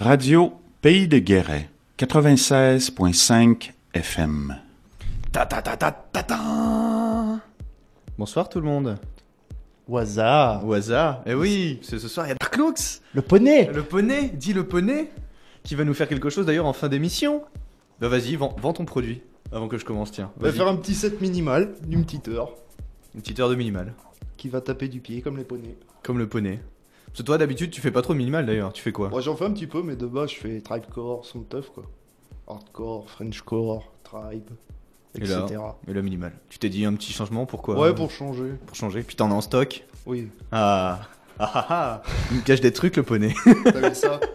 [0.00, 4.56] Radio Pays de Guéret, 96.5 FM.
[5.32, 7.40] Ta ta ta ta ta ta
[8.16, 8.96] Bonsoir tout le monde.
[9.88, 14.28] Waza Waza Eh oui, c'est ce soir, il y a Darklux Le poney Le poney,
[14.28, 15.10] dit le poney,
[15.64, 17.42] qui va nous faire quelque chose d'ailleurs en fin d'émission.
[18.00, 20.30] Bah vas-y, vends, vends ton produit, avant que je commence, tiens.
[20.38, 22.52] On va faire un petit set minimal d'une petite heure
[23.16, 23.94] Une petite heure de minimal,
[24.36, 25.76] qui va taper du pied comme les poneys.
[26.04, 26.60] comme le poney.
[27.08, 29.36] Parce que toi d'habitude tu fais pas trop minimal d'ailleurs, tu fais quoi Moi j'en
[29.36, 31.84] fais un petit peu, mais de base je fais tribecore, son tough quoi.
[32.46, 34.50] Hardcore, Frenchcore, tribe,
[35.14, 35.36] Et etc.
[35.52, 36.32] là Et le minimal.
[36.48, 38.52] Tu t'es dit un petit changement, pourquoi Ouais, pour changer.
[38.66, 41.00] Pour changer, puis t'en as en stock Oui, Ah
[41.38, 43.34] Ah ah ah Il me cache des trucs le poney
[43.64, 44.18] t'as vu ça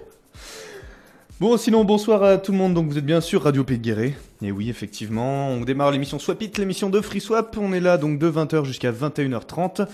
[1.40, 2.74] Bon, sinon, bonsoir à tout le monde.
[2.76, 4.14] Donc, vous êtes bien sûr Radio Pays de Guéret.
[4.42, 7.58] Et oui, effectivement, on démarre l'émission Swap It, l'émission de Free Swap.
[7.60, 9.88] On est là donc de 20h jusqu'à 21h30.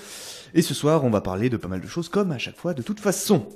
[0.53, 2.73] Et ce soir, on va parler de pas mal de choses, comme à chaque fois,
[2.73, 3.47] de toute façon.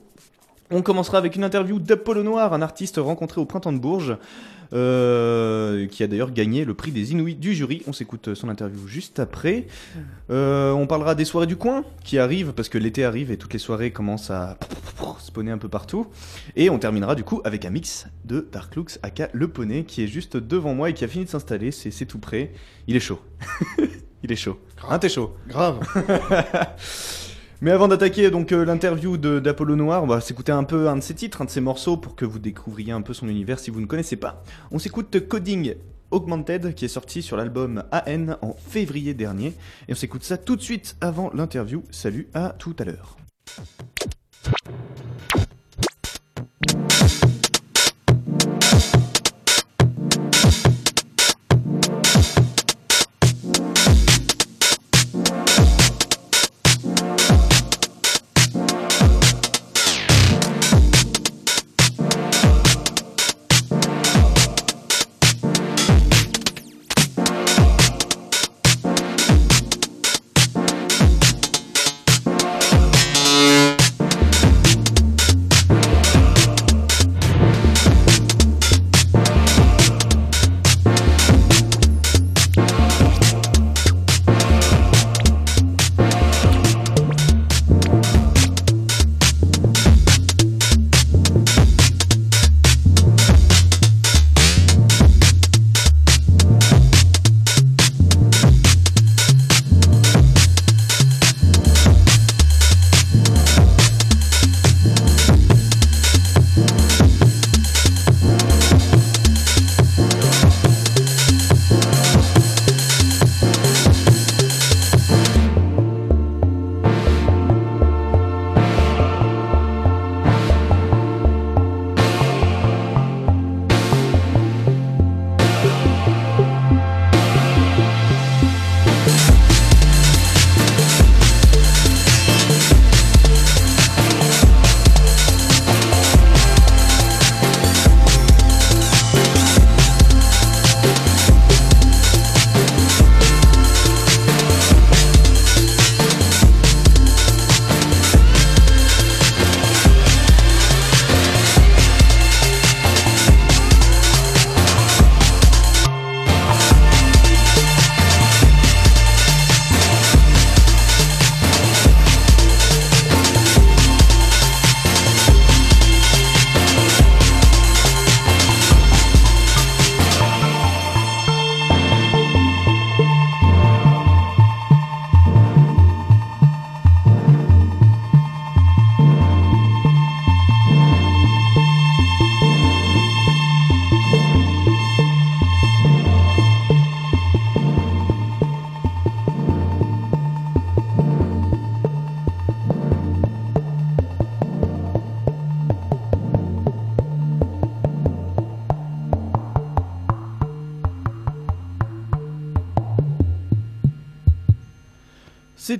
[0.71, 4.17] On commencera avec une interview d'Apollo Noir, un artiste rencontré au printemps de Bourges,
[4.73, 7.83] euh, qui a d'ailleurs gagné le prix des Inouïs du jury.
[7.85, 9.67] On s'écoute son interview juste après.
[10.31, 13.53] Euh, on parlera des soirées du coin qui arrivent, parce que l'été arrive et toutes
[13.53, 14.57] les soirées commencent à
[15.19, 16.07] spawner un peu partout.
[16.55, 20.07] Et on terminera du coup avec un mix de Darklux aka Le Poney qui est
[20.07, 21.71] juste devant moi et qui a fini de s'installer.
[21.71, 22.51] C'est tout prêt.
[22.87, 23.19] Il est chaud.
[24.23, 24.57] Il est chaud.
[24.89, 25.35] Hein, t'es chaud.
[25.47, 25.79] Grave.
[27.61, 31.01] Mais avant d'attaquer donc euh, l'interview d'Apollo Noir, on va s'écouter un peu un de
[31.01, 33.69] ses titres, un de ses morceaux pour que vous découvriez un peu son univers si
[33.69, 34.43] vous ne connaissez pas.
[34.71, 35.75] On s'écoute Coding
[36.11, 39.53] Augmented qui est sorti sur l'album AN en février dernier.
[39.87, 41.83] Et on s'écoute ça tout de suite avant l'interview.
[41.91, 43.17] Salut, à tout à l'heure.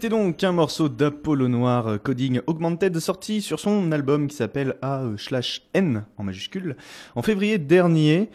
[0.03, 4.75] C'était donc un morceau d'Apollo Noir euh, Coding Augmented sorti sur son album qui s'appelle
[4.81, 6.75] A euh, slash N en majuscule
[7.15, 8.29] en février dernier.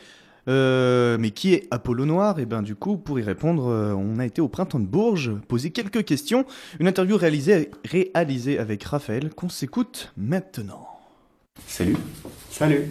[0.49, 2.39] Euh, mais qui est Apollo Noir?
[2.39, 5.71] Et ben du coup, pour y répondre, on a été au printemps de Bourges, poser
[5.71, 6.47] quelques questions.
[6.81, 10.89] Une interview réalisée, réalisée avec Raphaël qu'on s'écoute maintenant.
[11.67, 11.99] Salut.
[12.51, 12.87] Salut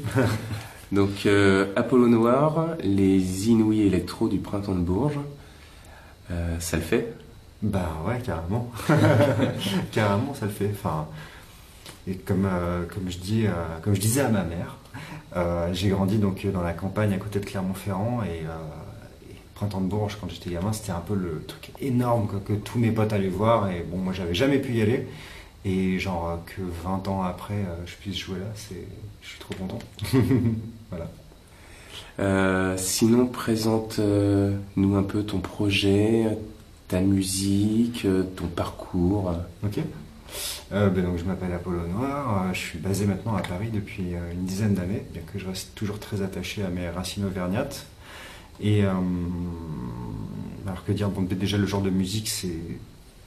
[0.91, 5.19] Donc euh, Apollo Noir, les Inouïs électro du printemps de Bourges.
[6.29, 7.15] Euh, ça le fait
[7.61, 8.71] Bah ouais, carrément.
[9.91, 10.69] carrément, ça le fait.
[10.73, 11.07] Enfin,
[12.07, 13.51] et comme, euh, comme, je dis, euh,
[13.83, 14.77] comme je disais à ma mère,
[15.37, 18.43] Euh, j'ai grandi donc dans la campagne à côté de Clermont-Ferrand et,
[19.31, 22.53] et Printemps de Bourges quand j'étais gamin c'était un peu le truc énorme quoi, que
[22.53, 25.07] tous mes potes allaient voir et bon moi j'avais jamais pu y aller
[25.65, 28.87] et genre que 20 ans après je puisse jouer là c'est
[29.21, 29.79] je suis trop content
[30.91, 31.07] voilà
[32.19, 36.25] Euh, sinon, présente-nous un peu ton projet,
[36.87, 39.33] ta musique, euh, ton parcours.
[39.63, 39.79] ok.
[40.73, 44.11] Euh, ben donc je m'appelle Apollo Noir euh, je suis basé maintenant à Paris depuis
[44.33, 47.85] une dizaine d'années bien que je reste toujours très attaché à mes racines auvergnates.
[48.59, 51.09] Et alors que dire?
[51.09, 52.59] Bon déjà le genre de musique c'est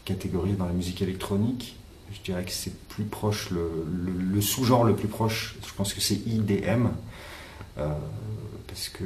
[0.05, 1.77] catégorisé dans la musique électronique.
[2.13, 6.21] Je dirais que c'est plus proche le, sous-genre le plus proche je pense que c'est
[6.27, 6.89] IDM
[8.71, 9.05] parce que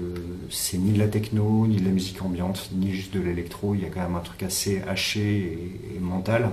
[0.51, 3.83] c'est ni de la techno ni de la musique ambiante ni juste de l'électro il
[3.83, 5.59] y a quand même un truc assez haché
[5.95, 6.51] et, mental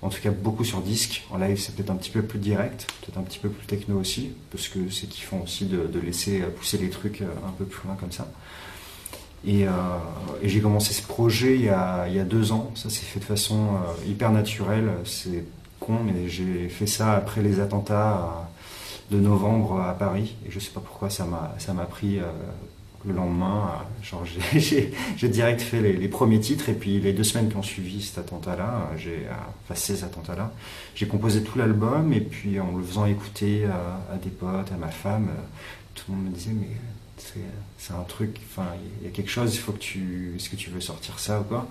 [0.00, 2.86] en tout cas beaucoup sur disque en live c'est peut-être un petit peu plus direct
[3.00, 6.78] peut-être un petit peu plus techno aussi parce que c'est kiffant aussi de, laisser pousser
[6.78, 8.26] les trucs un peu plus loin comme ça
[9.44, 9.70] et, euh,
[10.40, 12.70] et j'ai commencé ce projet il y, a, il y a deux ans.
[12.74, 14.90] Ça s'est fait de façon euh, hyper naturelle.
[15.04, 15.44] C'est
[15.80, 18.48] con, mais j'ai fait ça après les attentats
[19.12, 20.34] de novembre à Paris.
[20.46, 22.22] Et je sais pas pourquoi ça m'a pris euh,
[23.04, 23.70] le lendemain.
[24.14, 24.24] euh,
[25.16, 28.18] j'ai- direct fait les, premiers titres et puis les deux semaines qui ont suivi cet
[28.18, 29.32] attentat-là, euh, j'ai euh,
[29.64, 30.52] enfin ces attentats-là,
[30.94, 34.76] j'ai composé tout l'album et puis en le faisant écouter euh, à des potes, à
[34.76, 35.40] ma femme, euh,
[35.94, 36.68] tout le monde me disait mais
[37.78, 38.66] c'est un truc, enfin,
[39.00, 40.32] il y a quelque chose, il faut que tu.
[40.36, 41.68] Est-ce que tu veux sortir ça ou quoi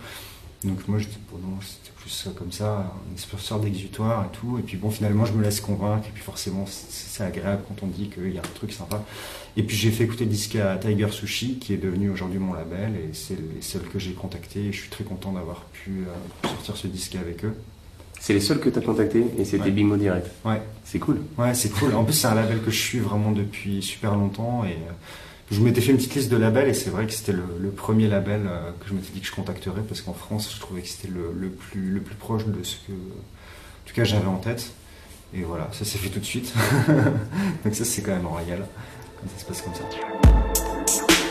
[0.63, 1.57] Donc moi je dis, bon non,
[2.01, 4.57] plus ça comme ça, une espèce d'exutoire et tout.
[4.57, 7.87] Et puis bon, finalement, je me laisse convaincre, et puis forcément, c'est agréable quand on
[7.87, 9.03] dit qu'il y a un truc sympa.
[9.57, 12.53] Et puis j'ai fait écouter le disque à Tiger Sushi, qui est devenu aujourd'hui mon
[12.53, 16.05] label, et c'est les seuls que j'ai contactés, et je suis très content d'avoir pu
[16.07, 17.55] euh, sortir ce disque avec eux.
[18.19, 19.71] C'est les seuls que tu as contactés et c'était Ouais.
[19.71, 20.27] Bingo Direct.
[20.45, 20.61] Ouais.
[20.85, 21.21] C'est cool.
[21.39, 21.95] Ouais, c'est cool.
[21.95, 24.91] En plus, c'est un label que je suis vraiment depuis super longtemps et euh,
[25.51, 28.07] je m'étais fait une petite liste de labels et c'est vrai que c'était le, premier
[28.07, 30.87] label euh, que je m'étais dit que je contacterais parce qu'en France, je trouvais que
[30.87, 34.37] c'était le, le plus, le plus proche de ce que, en tout cas, j'avais en
[34.37, 34.71] tête.
[35.33, 36.53] Et voilà, ça s'est fait tout de suite.
[37.65, 38.65] Donc ça, c'est quand même royal
[39.19, 41.30] quand ça se passe comme ça.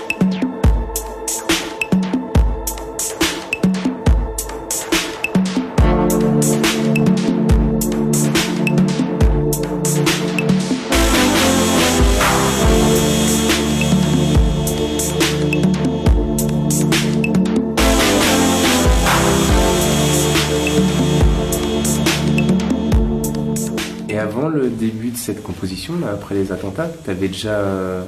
[24.81, 28.05] Début de cette composition, là, après les attentats, tu avais déjà euh,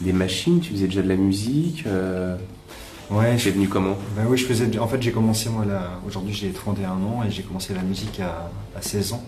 [0.00, 1.84] des machines, tu faisais déjà de la musique.
[1.86, 2.36] Euh,
[3.10, 3.96] Ouais, venu comment?
[4.16, 4.78] Ben oui, je faisais.
[4.78, 6.00] En fait, j'ai commencé moi là.
[6.06, 9.22] Aujourd'hui, j'ai 31 ans et j'ai commencé la musique à, à 16 ans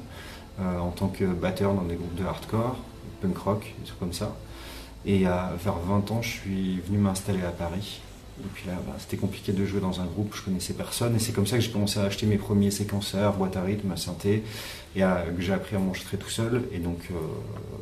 [0.59, 2.79] euh, en tant que batteur dans des groupes de hardcore,
[3.21, 4.35] punk rock, des trucs comme ça.
[5.05, 8.01] Et à, vers 20 ans, je suis venu m'installer à Paris.
[8.41, 11.15] Et puis là, bah, c'était compliqué de jouer dans un groupe, je connaissais personne.
[11.17, 13.95] Et c'est comme ça que j'ai commencé à acheter mes premiers séquenceurs, boîte à rythme,
[13.97, 14.45] synthé,
[14.97, 16.65] et que j'ai appris à m'enregistrer tout seul.
[16.73, 17.15] Et donc, euh,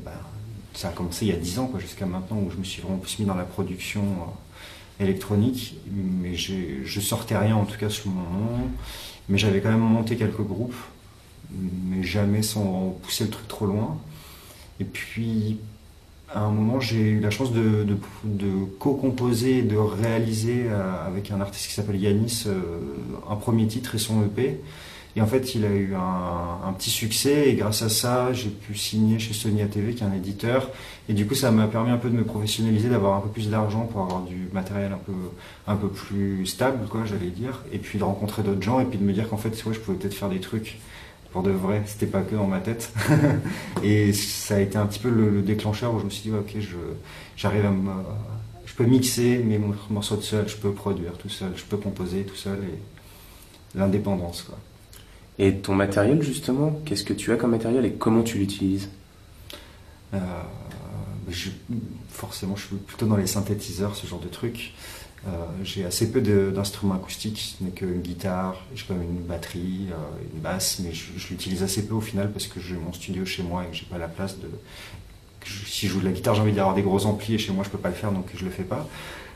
[0.04, 0.12] bah,
[0.74, 2.82] ça a commencé il y a 10 ans, quoi, jusqu'à maintenant, où je me suis
[2.82, 4.02] vraiment plus mis dans la production.
[4.02, 4.30] euh,
[5.00, 8.68] électronique, mais je sortais rien en tout cas sous mon nom.
[9.28, 10.74] Mais j'avais quand même monté quelques groupes,
[11.50, 13.98] mais jamais sans pousser le truc trop loin.
[14.80, 15.58] Et puis,
[16.34, 17.86] à un moment, j'ai eu la chance de,
[18.24, 22.46] de, co-composer de réaliser euh, avec un artiste qui s'appelle Yanis
[23.30, 24.60] un premier titre et son EP.
[25.14, 28.74] Et en fait, il a eu un, petit succès et grâce à ça, j'ai pu
[28.74, 30.70] signer chez Sony ATV, qui est un éditeur.
[31.08, 33.50] Et du coup, ça m'a permis un peu de me professionnaliser, d'avoir un peu plus
[33.50, 35.12] d'argent pour avoir du matériel un peu,
[35.66, 37.62] un peu plus stable, quoi, j'allais dire.
[37.72, 39.80] Et puis de rencontrer d'autres gens et puis de me dire qu'en fait, ouais, je
[39.80, 40.78] pouvais peut-être faire des trucs
[41.30, 41.82] pour de vrai.
[41.84, 42.92] C'était pas que dans ma tête.
[43.82, 46.34] et ça a été un petit peu le, le déclencheur où je me suis dit,
[46.34, 46.56] ok,
[47.36, 47.90] j'arrive à me,
[48.72, 52.22] je peux mixer mes morceaux tout seul, je peux produire tout seul, je peux composer
[52.22, 54.58] tout seul et l'indépendance, quoi.
[55.38, 58.88] Et ton matériel, justement, qu'est-ce que tu as comme matériel et comment tu l'utilises?
[60.14, 60.18] Euh,
[61.28, 61.50] je-
[62.10, 64.74] forcément, je suis plutôt dans les synthétiseurs, ce genre de trucs.
[65.26, 65.30] Euh,
[65.62, 70.24] j'ai assez peu d'instruments acoustiques, ce n'est qu'une guitare, j'ai quand même une batterie, euh,
[70.34, 73.44] une basse, mais je, l'utilise assez peu au final parce que j'ai mon studio chez
[73.44, 74.48] moi et que j'ai pas la place de.
[75.44, 77.62] si je joue de la guitare, j'ai envie d'avoir des gros amplis et chez moi
[77.64, 78.88] je peux pas le faire donc je le fais pas.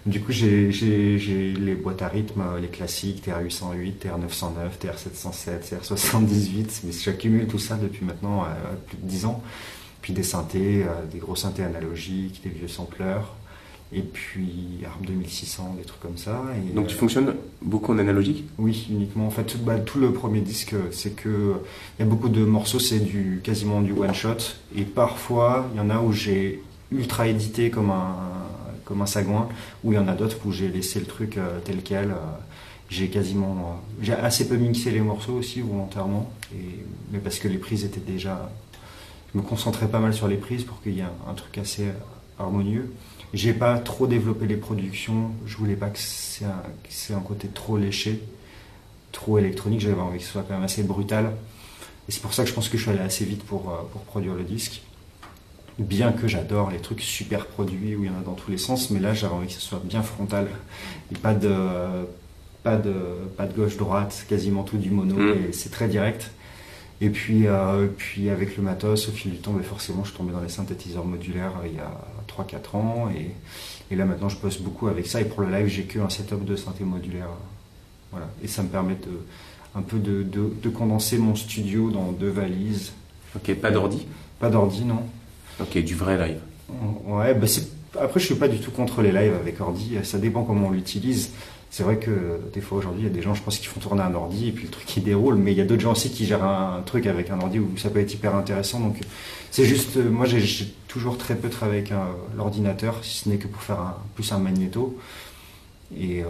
[0.07, 5.71] Du coup, j'ai j'ai- j'ai les boîtes à rythme, euh, les classiques, TR-808, TR-909, TR-707,
[5.71, 8.47] TR-78, mais j'accumule tout ça depuis maintenant euh,
[8.87, 9.43] plus de 10 ans.
[10.03, 13.35] Puis des synthés, euh, des gros synthés analogiques, des vieux sampleurs,
[13.93, 16.41] et puis ARM 2600, des trucs comme ça.
[16.57, 18.45] Et, Donc tu euh, fonctionnes beaucoup en analogique?
[18.59, 19.27] Oui, uniquement.
[19.27, 21.55] En fait, tout, bah, tout le premier disque, c'est que
[21.99, 24.37] il y a beaucoup de morceaux, c'est du quasiment du one shot,
[24.77, 28.15] et parfois il y en a où j'ai ultra édité comme un,
[28.87, 29.49] comme un sagouin,
[29.85, 32.13] ou il y en a d'autres où j'ai laissé le truc euh, tel quel.
[32.13, 32.15] euh,
[32.89, 33.81] j'ai quasiment.
[34.01, 36.31] euh, j'ai assez peu mixé les morceaux aussi volontairement,
[37.11, 38.49] mais parce que les prises étaient déjà.
[39.35, 41.87] Je me concentrais pas mal sur les prises pour qu'il y ait un, truc assez
[42.39, 42.95] harmonieux.
[43.35, 47.77] J'ai pas trop développé les productions, je voulais pas que c'est un, un côté trop
[47.77, 48.23] léché,
[49.11, 51.33] trop électronique, j'avais envie que ce soit quand même assez brutal.
[52.09, 53.63] Et c'est pour ça que je pense que je suis allé assez vite pour,
[53.93, 54.81] pour produire le disque.
[55.79, 58.57] Bien que j'adore les trucs super produits où il y en a dans tous les
[58.57, 60.49] sens, mais là j'avais envie que ce soit bien frontal.
[61.13, 61.55] Et pas de,
[62.63, 62.95] pas de,
[63.37, 65.49] pas de gauche-droite, quasiment tout du mono, Mm.
[65.51, 66.31] et c'est très direct.
[67.03, 70.17] Et puis, euh, puis avec le matos, au fil du temps, mais forcément je suis
[70.17, 71.91] tombé dans les synthétiseurs modulaires euh, il y a
[72.27, 73.11] 3-4 ans.
[73.15, 73.33] Et,
[73.93, 75.21] et là maintenant je bosse beaucoup avec ça.
[75.21, 77.29] Et pour le live, j'ai que un setup de synthé modulaire.
[78.13, 78.29] Voilà.
[78.43, 79.21] Et ça me permet de,
[79.75, 82.93] un peu de, de, de condenser mon studio dans deux valises.
[83.35, 84.07] Ok, pas d'ordi?
[84.41, 85.03] Pas d'ordi, non
[85.61, 86.41] Ok, du vrai live.
[87.07, 87.47] Ouais, bah
[88.01, 90.71] après je suis pas du tout contre les lives avec ordi, ça dépend comment on
[90.71, 91.31] l'utilise.
[91.71, 93.81] C'est vrai que des fois aujourd'hui il y a des gens je pense qui font
[93.81, 95.93] tourner un ordi et puis le truc il déroule, mais il y a d'autres gens
[95.93, 98.81] aussi qui gèrent un truc avec un ordi où ça peut être hyper intéressant.
[98.81, 98.97] Donc
[99.51, 103.37] c'est juste, euh, moi j'ai, toujours très peu travaillé avec un- l'ordinateur, si ce n'est
[103.37, 104.99] que pour faire plus un magnéto.
[105.97, 106.27] Et, euh,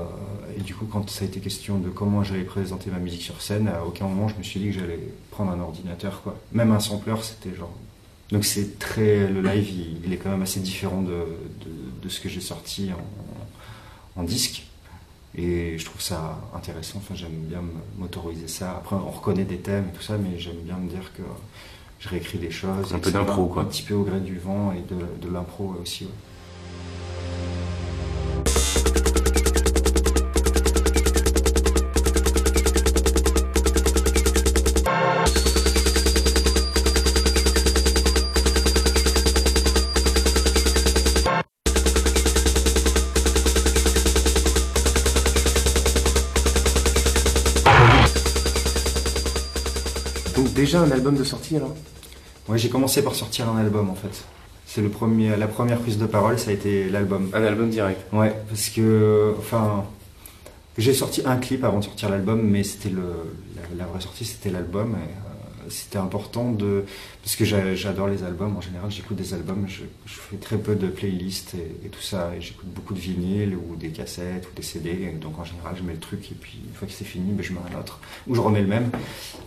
[0.58, 3.40] et du coup quand ça a été question de comment j'allais présenter ma musique sur
[3.40, 4.98] scène, à aucun moment je me suis dit que j'allais
[5.30, 6.36] prendre un ordinateur quoi.
[6.52, 7.72] Même un sampler c'était genre
[8.30, 11.70] donc c'est très le live, il, il est quand même assez différent de, de,
[12.02, 12.90] de ce que j'ai sorti
[14.16, 14.64] en, en disque.
[15.38, 16.96] Et je trouve ça intéressant.
[16.96, 17.62] Enfin, j'aime bien
[17.98, 18.70] m'autoriser ça.
[18.78, 21.22] Après, on reconnaît des thèmes et tout ça, mais j'aime bien me dire que
[22.00, 22.94] je réécris des choses.
[22.94, 23.62] Un peu d'impro, quoi.
[23.62, 26.04] Un petit peu au gré du vent et de, de l'impro aussi.
[26.04, 26.10] ouais.
[50.82, 51.74] Déjà un album de sortie alors
[52.48, 54.24] Ouais, j'ai commencé par sortir un album en fait.
[54.66, 57.30] C'est le premier, la première prise de parole, ça a été l'album.
[57.32, 58.00] Un album direct.
[58.12, 59.84] Ouais, parce que, enfin,
[60.78, 63.02] j'ai sorti un clip avant de sortir l'album, mais c'était le,
[63.56, 64.94] la, la vraie sortie, c'était l'album.
[64.94, 65.25] Et,
[65.68, 66.84] c'était important de,
[67.22, 68.56] parce que j'a- j'adore les albums.
[68.56, 69.66] En général, j'écoute des albums.
[69.68, 71.54] Je, fais très peu de playlists
[71.84, 72.32] et, tout ça.
[72.36, 75.12] Et j'écoute beaucoup de vinyles ou des cassettes ou des CD.
[75.20, 77.42] Donc en général, je mets le truc et puis une fois que c'est fini, ben,
[77.42, 78.90] je mets un autre ou je remets le même.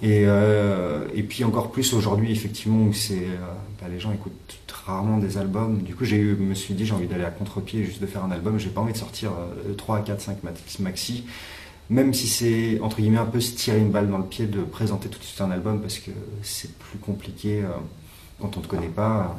[0.01, 3.37] Et, euh, et puis encore plus aujourd'hui, effectivement, où c'est, euh,
[3.81, 4.33] bah, les gens écoutent
[4.85, 5.83] rarement des albums.
[5.83, 8.31] Du coup, j'ai me suis dit, j'ai envie d'aller à contre-pied, juste de faire un
[8.31, 8.57] album.
[8.57, 9.31] J'ai pas envie de sortir
[9.67, 11.25] euh, 3, 4, 5 maxi- maxi.
[11.89, 14.61] Même si c'est, entre guillemets, un peu se tirer une balle dans le pied de
[14.61, 16.11] présenter tout de suite un album parce que
[16.43, 17.67] c'est plus compliqué euh,
[18.39, 19.35] quand on ne te connaît pas.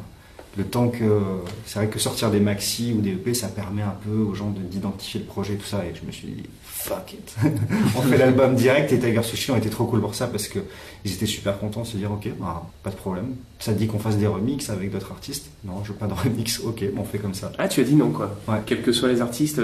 [0.56, 1.20] Le temps que.
[1.64, 4.50] C'est vrai que sortir des maxi ou des EP, ça permet un peu aux gens
[4.50, 5.84] de- d'identifier le projet et tout ça.
[5.84, 7.36] Et je me suis dit, fuck it.
[7.96, 10.58] on fait l'album direct et Tiger Sushi ont été trop cool pour ça parce que
[11.04, 13.36] ils étaient super contents de se dire, ok, bah, pas de problème.
[13.60, 16.58] Ça dit qu'on fasse des remixes avec d'autres artistes Non, je veux pas de remix.
[16.64, 17.52] Ok, bon, on fait comme ça.
[17.56, 18.36] Ah, tu as dit non quoi.
[18.48, 18.56] Ouais.
[18.66, 19.60] Quels que soient les artistes.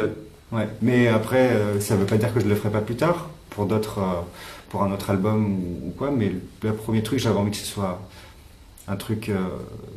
[0.53, 3.31] Ouais, mais après, euh, ça veut pas dire que je le ferai pas plus tard
[3.50, 4.21] pour d'autres, euh,
[4.69, 6.11] pour un autre album ou, ou quoi.
[6.11, 8.00] Mais le, le premier truc, j'avais envie que ce soit
[8.88, 9.38] un truc euh,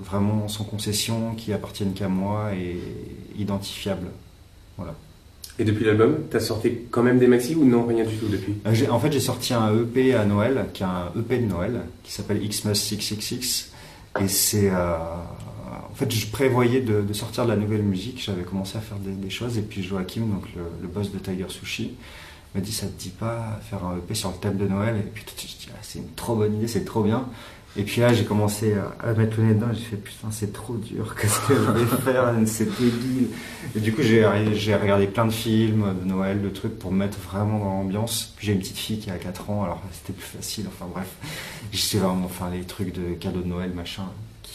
[0.03, 2.79] vraiment sans concession, qui appartienne qu'à moi et
[3.37, 4.07] identifiable.
[4.77, 4.95] Voilà.
[5.59, 8.55] Et depuis l'album, t'as sorti quand même des maxi ou non rien du tout depuis?
[8.65, 11.81] Euh, En fait, j'ai sorti un EP à Noël, qui est un EP de Noël,
[12.03, 13.71] qui s'appelle Xmas 666.
[14.21, 14.69] Et c'est.
[14.71, 14.95] euh,
[15.99, 18.21] fait, je prévoyais de, de sortir de la nouvelle musique.
[18.23, 19.57] J'avais commencé à faire des, des choses.
[19.57, 21.95] Et puis Joachim, donc le, le boss de Tiger Sushi,
[22.55, 24.95] m'a dit Ça te dit pas faire un EP sur le thème de Noël?
[24.97, 27.03] Et puis tout de suite, je dis Ah, C'est une trop bonne idée, c'est trop
[27.03, 27.25] bien.
[27.77, 29.67] Et puis là, j'ai commencé à, à mettre le nez dedans.
[29.71, 31.15] J'ai fait Putain, c'est trop dur.
[31.15, 32.33] Qu'est-ce que je vais faire?
[32.47, 33.27] C'est débile.
[33.75, 34.25] Et du coup, j'ai
[34.75, 38.33] regardé plein de films de Noël, de trucs pour me mettre vraiment dans l'ambiance.
[38.37, 40.65] Puis j'ai une petite fille qui a 4 ans, alors c'était plus facile.
[40.67, 41.07] Enfin bref,
[41.71, 44.05] j'essaie vraiment de faire les trucs de cadeaux de Noël, machin,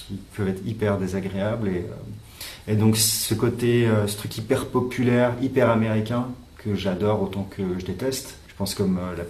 [0.06, 1.68] qui peuvent être hyper désagréables.
[1.68, 7.23] Et, euh, et donc ce côté, euh, ce truc hyper populaire, hyper américain, que j'adore
[7.23, 9.23] autant que je déteste, je pense comme euh,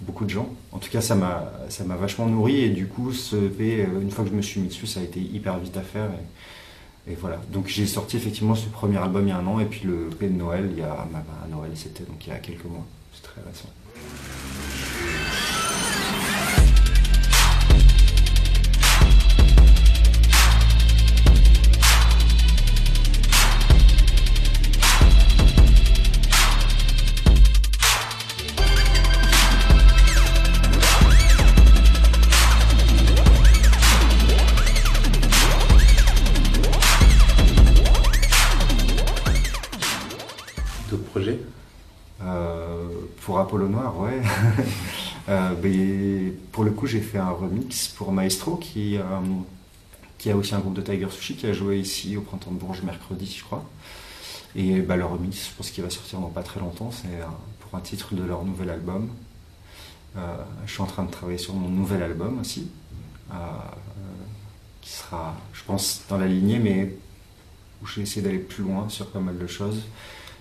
[0.00, 0.48] beaucoup de gens.
[0.72, 2.62] En tout cas, ça m'a ça m'a vachement nourri.
[2.62, 5.02] Et du coup, ce EP, une fois que je me suis mis dessus, ça a
[5.02, 6.10] été hyper vite à faire.
[7.06, 7.40] Et, voilà.
[7.52, 10.10] Donc j'ai sorti effectivement ce premier album il y a un an et puis le
[10.12, 12.38] EP de Noël il y a bah, bah, à Noël c'était donc il y a
[12.38, 12.86] quelques mois.
[13.12, 13.68] C'est très récent.
[43.50, 44.22] Apollo Noir, ouais.
[45.28, 49.02] Euh, ben, pour le coup, j'ai fait un remix pour Maestro, qui, euh,
[50.18, 52.58] qui a aussi un groupe de Tiger Sushi, qui a joué ici au Printemps de
[52.58, 53.64] Bourges mercredi, je crois.
[54.56, 57.26] Et bah, le remix, je pense qu'il va sortir dans pas très longtemps, c'est euh,
[57.60, 59.08] pour un titre de leur nouvel album.
[60.16, 62.68] Je suis en train de travailler sur mon nouvel album aussi,
[64.80, 66.96] qui sera, je pense, dans la lignée, mais
[67.82, 69.82] où je vais essayer d'aller plus loin sur pas mal de choses.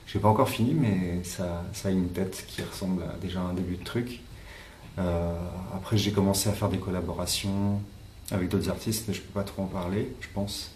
[0.09, 3.53] Je n'ai pas encore fini, mais ça, a une tête qui ressemble à déjà un
[3.53, 4.21] début de truc.
[4.97, 5.35] Euh,
[5.71, 7.79] après, j'ai commencé à faire des collaborations
[8.31, 10.71] avec d'autres artistes, mais je peux pas trop en parler, je pense.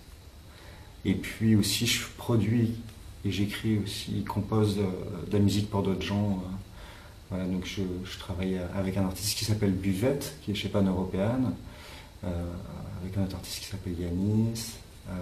[1.03, 2.75] Et puis aussi, je produis
[3.25, 6.33] et j'écris aussi, compose euh, de la musique pour d'autres gens.
[6.33, 6.55] euh.
[7.31, 11.53] voilà, donc je, travaille avec un artiste qui s'appelle Buvette, qui est chez Pan Européenne,
[12.21, 14.75] avec un autre artiste qui s'appelle Yanis,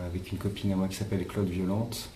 [0.06, 2.10] avec une copine à moi qui s'appelle Claude Violente.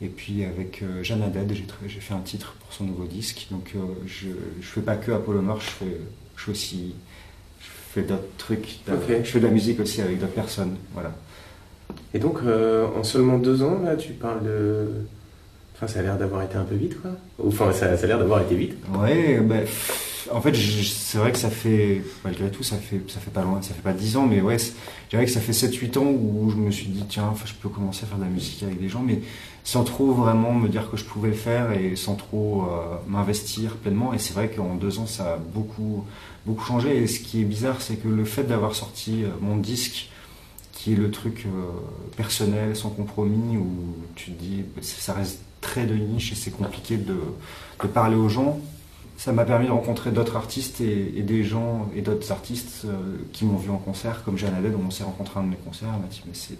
[0.00, 1.52] Et puis avec euh, Jeanne Haddad,
[1.86, 3.48] j'ai fait un titre pour son nouveau disque.
[3.50, 5.96] Donc euh, je ne fais pas que Apollo Noir, je fais,
[6.36, 6.94] je fais aussi
[7.60, 8.80] je fais d'autres trucs.
[8.88, 9.08] Ok.
[9.08, 10.76] Je fais de la musique aussi avec d'autres personnes.
[10.94, 11.12] Voilà.
[12.14, 14.88] Et donc, euh, en seulement deux ans, là, tu parles de.
[15.74, 17.12] Enfin, ça a l'air d'avoir été un peu vite, quoi.
[17.44, 18.74] Enfin, ça, ça a l'air d'avoir été vite.
[19.00, 19.56] Ouais, bah,
[20.32, 23.62] en fait, c'est vrai que ça fait, malgré tout, ça fait, ça fait pas loin,
[23.62, 26.50] ça fait pas 10 ans, mais ouais, je dirais que ça fait 7-8 ans où
[26.50, 28.80] je me suis dit, tiens, enfin, je peux commencer à faire de la musique avec
[28.80, 29.20] des gens, mais
[29.68, 33.76] sans trop vraiment me dire que je pouvais le faire et sans trop euh, m'investir
[33.76, 34.14] pleinement.
[34.14, 36.06] Et c'est vrai qu'en deux ans, ça a beaucoup,
[36.46, 36.96] beaucoup changé.
[36.96, 40.08] Et ce qui est bizarre, c'est que le fait d'avoir sorti euh, mon disque,
[40.72, 41.68] qui est le truc euh,
[42.16, 43.68] personnel, sans compromis, où
[44.14, 47.18] tu te dis, ça reste très de niche et c'est compliqué de,
[47.82, 48.58] de parler aux gens.
[49.18, 52.86] Ça m'a permis de rencontrer d'autres artistes et, des gens et d'autres artistes
[53.34, 55.56] qui m'ont vu en concert, comme Jeanne où on s'est rencontré à un de mes
[55.56, 55.88] concerts.
[55.92, 56.56] Elle m'a dit, mais c'est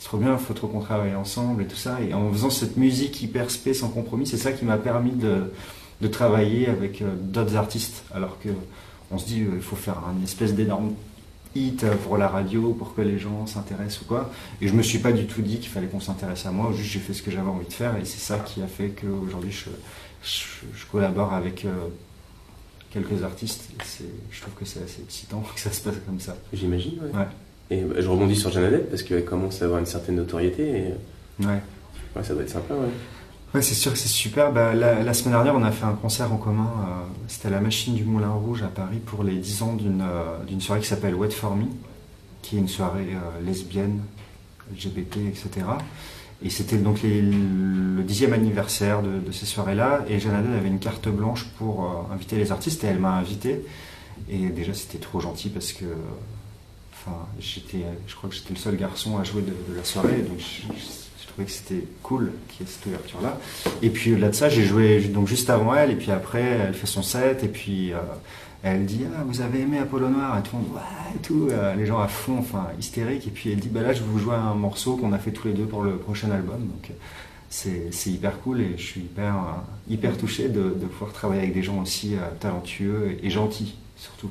[0.00, 2.00] c'est trop bien, il faut trop qu'on travaille ensemble et tout ça.
[2.00, 5.52] Et en faisant cette musique hyper spé, sans compromis, c'est ça qui m'a permis de,
[6.00, 8.02] de travailler avec euh, d'autres artistes.
[8.14, 8.48] Alors que
[9.10, 10.94] on se dit, euh, il faut faire un espèce d'énorme
[11.54, 14.30] hit pour la radio, pour que les gens s'intéressent ou quoi.
[14.62, 16.92] Et je me suis pas du tout dit qu'il fallait qu'on s'intéresse à moi, juste
[16.92, 19.52] j'ai fait ce que j'avais envie de faire et c'est ça qui a fait qu'aujourd'hui
[19.52, 19.68] je,
[20.22, 21.88] je, je collabore avec euh,
[22.90, 23.68] quelques artistes.
[23.74, 26.36] Et je trouve que c'est assez excitant que ça se passe comme ça.
[26.54, 27.18] J'imagine, ouais.
[27.18, 27.26] Ouais.
[27.70, 30.84] Et je rebondis sur Jeanne Haddad parce qu'elle commence à avoir une certaine notoriété et
[31.44, 31.60] Ouais.
[32.16, 32.88] ouais, ça doit être sympa, ouais.
[33.54, 34.52] Ouais, c'est sûr que c'est super.
[34.52, 36.70] Bah, la, la semaine dernière, on a fait un concert en commun.
[36.80, 36.92] euh,
[37.28, 40.60] C'était à la Machine du Moulin Rouge à Paris pour les 10 ans d'une euh,
[40.60, 41.64] soirée qui s'appelle Wet For Me,
[42.42, 44.00] qui est une soirée euh, lesbienne,
[44.72, 45.66] LGBT, etc.
[46.42, 50.04] Et c'était donc les- le dixième anniversaire de, de ces soirées-là.
[50.08, 53.64] Et Jeanne avait une carte blanche pour euh, inviter les artistes et elle m'a invité.
[54.28, 55.84] Et déjà, c'était trop gentil parce que,
[57.38, 60.22] j'étais, je crois que j'étais le seul garçon à jouer de, la soirée.
[60.22, 63.38] Donc, je, je- je trouvais que c'était cool qu'il y ait cette ouverture-là.
[63.82, 66.74] Et puis au-delà de ça, j'ai joué donc juste avant elle, et puis après, elle
[66.74, 67.98] fait son set, et puis euh,
[68.64, 70.38] elle dit Ah, vous avez aimé Apollo Noir?
[70.38, 70.80] Et tout ouais,
[71.14, 73.28] et tout, euh, les gens à fond, enfin hystériques.
[73.28, 75.30] Et puis elle dit Bah là, je vais vous jouer un morceau qu'on a fait
[75.30, 76.58] tous les deux pour le prochain album.
[76.66, 76.94] Donc euh,
[77.48, 79.34] c'est hyper cool, et je suis hyper,
[79.88, 84.30] hyper touché de, pouvoir travailler avec des gens aussi talentueux et gentils, surtout.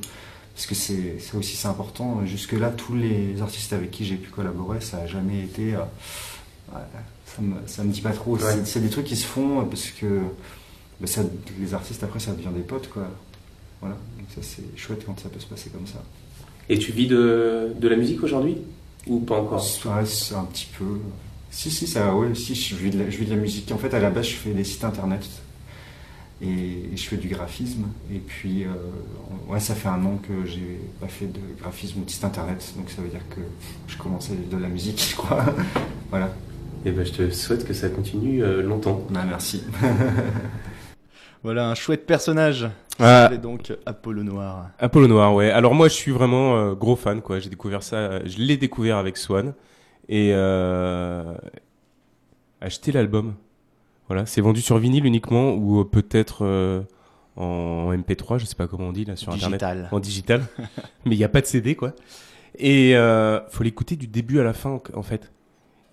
[0.59, 2.25] Parce que c'est ça aussi, c'est important.
[2.25, 5.73] Jusque-là, tous les artistes avec qui j'ai pu collaborer, ça n'a jamais été.
[5.73, 5.79] euh,
[7.25, 8.35] ça me, ça me dit pas trop.
[8.35, 8.41] Ouais.
[8.65, 10.19] C'est- des trucs qui se font parce que
[10.99, 11.21] bah, ça,
[11.61, 13.07] les artistes après ça devient des potes quoi.
[13.79, 16.03] Voilà, donc ça c'est chouette quand ça peut se passer comme ça.
[16.67, 18.57] Et tu vis de, de la musique aujourd'hui
[19.07, 19.65] Ou pas encore?
[19.85, 20.03] Ouais,
[20.35, 20.99] un petit peu.
[21.51, 23.71] Si si ça ouais si je vis de la, je vis de la musique.
[23.71, 25.21] En fait à la base je fais des sites internet
[26.41, 28.69] et, je fais du graphisme et puis euh,
[29.47, 32.73] ouais ça fait un an que j'ai pas fait de graphisme ou de site internet
[32.77, 33.41] donc ça veut dire que
[33.87, 35.45] je commençais de la musique je crois.
[36.09, 36.29] voilà.
[36.85, 39.05] Et ben, je te souhaite que ça continue euh, longtemps.
[39.09, 39.63] Bah, merci.
[41.43, 42.67] Voilà un chouette personnage.
[42.99, 43.29] Ah.
[43.31, 44.71] C'est donc Apollo Noir.
[44.77, 45.49] Apollo Noir, ouais.
[45.49, 47.39] Alors moi, je suis vraiment euh, gros fan, quoi.
[47.39, 49.53] J'ai découvert ça, je l'ai découvert avec Swan
[50.09, 51.33] et euh,
[52.59, 53.35] acheté l'album.
[54.09, 56.81] Voilà, c'est vendu sur vinyle uniquement ou euh, peut-être euh,
[57.37, 60.45] en MP3, je sais pas comment on dit là sur internet, en digital.
[61.05, 61.93] Mais il n'y a pas de CD, quoi.
[62.57, 65.31] Et euh, faut l'écouter du début à la fin, en fait.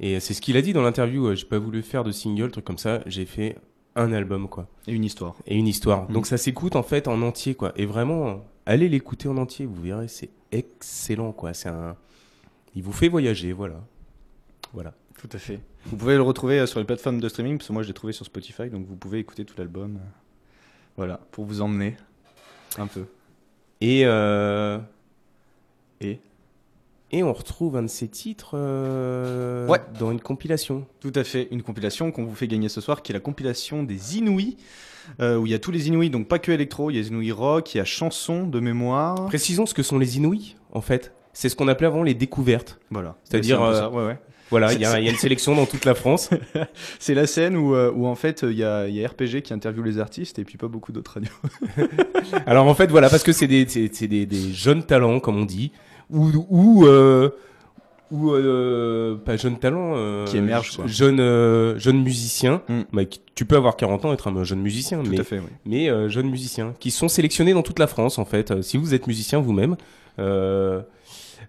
[0.01, 1.27] Et c'est ce qu'il a dit dans l'interview.
[1.27, 3.01] euh, J'ai pas voulu faire de single, truc comme ça.
[3.07, 3.57] J'ai fait
[3.95, 5.37] un album, quoi Et une histoire.
[5.47, 6.05] et une histoire.
[6.09, 6.13] Mhm.
[6.15, 7.73] Donc ça s'écoute en fait en entier quoi.
[7.77, 11.55] Et vraiment, allez l'écouter en entier, vous verrez, c'est excellent quoi.
[11.55, 11.97] C'est un,
[12.75, 13.81] il vous fait voyager, voilà,
[14.75, 14.93] voilà.
[15.19, 15.61] Tout à fait.
[15.91, 17.95] Vous pouvez le retrouver euh, sur les plateformes de streaming, parce que moi je l'ai
[17.95, 19.97] trouvé sur Spotify, donc vous pouvez écouter tout l'album.
[19.97, 20.07] euh,
[20.97, 21.97] Voilà, pour vous emmener
[22.79, 23.05] un peu.
[23.81, 24.79] Et euh,
[26.01, 26.19] Et?
[27.13, 29.81] Et on retrouve un de ces titres euh, Ouais.
[30.01, 30.87] dans une compilation.
[31.01, 33.85] Tout à fait, une compilation qu'on vous fait gagner ce soir, qui est la compilation
[33.85, 34.57] des Inouïs,
[35.21, 37.03] euh, où il y a tous les Inouïs, donc pas que électro, il y a
[37.03, 39.27] les Inouïs rock, il y a chansons de mémoire.
[39.27, 41.13] Précisons ce que sont les Inouïs, en fait.
[41.33, 42.81] C'est ce qu'on appelait avant les découvertes.
[42.91, 43.17] Voilà.
[43.23, 44.19] C'est-à-dire, ouais, ouais.
[44.51, 46.31] Voilà, il y, y a une sélection dans toute la France.
[46.99, 49.53] C'est la scène où, euh, où en fait il y a, y a RPG qui
[49.53, 51.33] interviewe les artistes et puis pas beaucoup d'autres radios.
[52.47, 55.73] Alors en fait, voilà, parce que c'est des, des, des jeunes talents, comme on dit,
[56.11, 57.31] ou, ou, euh,
[58.13, 60.87] ou euh, pas jeunes talents, euh, Qui émergent, quoi.
[60.87, 62.63] jeunes, euh, jeunes musiciens.
[62.69, 62.81] Mm.
[62.93, 65.25] Bah, qui- tu peux avoir 40 ans et être un jeune musicien, Tout mais, à
[65.25, 65.49] fait, oui.
[65.67, 68.63] mais euh, jeunes musiciens, qui sont sélectionnés dans toute la France, en fait.
[68.63, 69.77] Si vous êtes musicien vous-même,
[70.21, 70.81] euh,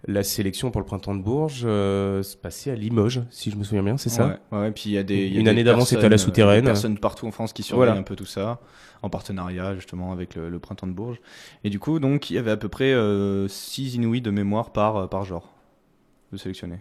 [0.06, 3.64] la sélection pour le printemps de Bourges euh, se passait à Limoges, si je me
[3.64, 5.26] souviens bien, c'est ça Ouais, ouais, puis il y a des.
[5.26, 6.60] il y a Une des année d'avant, c'était à la euh, Souterraine.
[6.60, 8.00] des personnes partout en France qui surveillent Voilà.
[8.00, 8.60] un peu tout ça,
[9.02, 11.20] en partenariat justement avec le, le printemps de Bourges.
[11.64, 12.94] Et du coup, donc, il y avait à peu près
[13.48, 15.52] 6 Inouïs de mémoire par, euh, par genre
[16.32, 16.78] de sélectionner,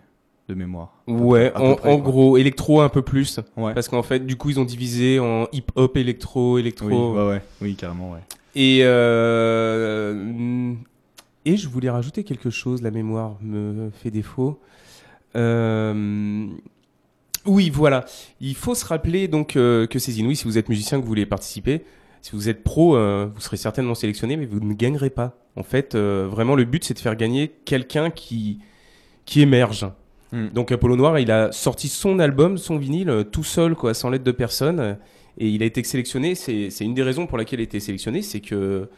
[0.49, 0.93] de mémoire.
[1.07, 3.39] Peu Ouais, en, près, gros, électro un peu plus.
[3.55, 3.73] Ouais.
[3.73, 6.87] Parce qu'en fait, du coup, ils ont divisé en hip-hop, électro, électro.
[6.87, 8.19] Oui, ouais, ouais, oui, carrément, ouais.
[8.55, 10.73] Et, euh,
[11.47, 14.59] et je voulais rajouter quelque chose, la mémoire me fait défaut.
[15.37, 16.45] Euh,
[17.45, 18.03] oui, voilà.
[18.41, 21.07] Il faut se rappeler donc euh, que ces Inouïs, si vous êtes musicien, que vous
[21.07, 21.85] voulez participer,
[22.21, 25.37] si vous êtes pro, euh, vous serez certainement sélectionné, mais vous ne gagnerez pas.
[25.55, 28.59] En fait, vraiment, le but, c'est de faire gagner quelqu'un qui,
[29.23, 29.87] qui émerge.
[30.33, 30.49] Mm.
[30.49, 34.23] Donc Apollo Noir, il a sorti son album, son vinyle, tout seul, quoi, sans l'aide
[34.23, 34.97] de personne.
[35.37, 36.35] Et il a été sélectionné.
[36.35, 38.89] C'est c'est une des raisons pour laquelle il a été sélectionné, c'est que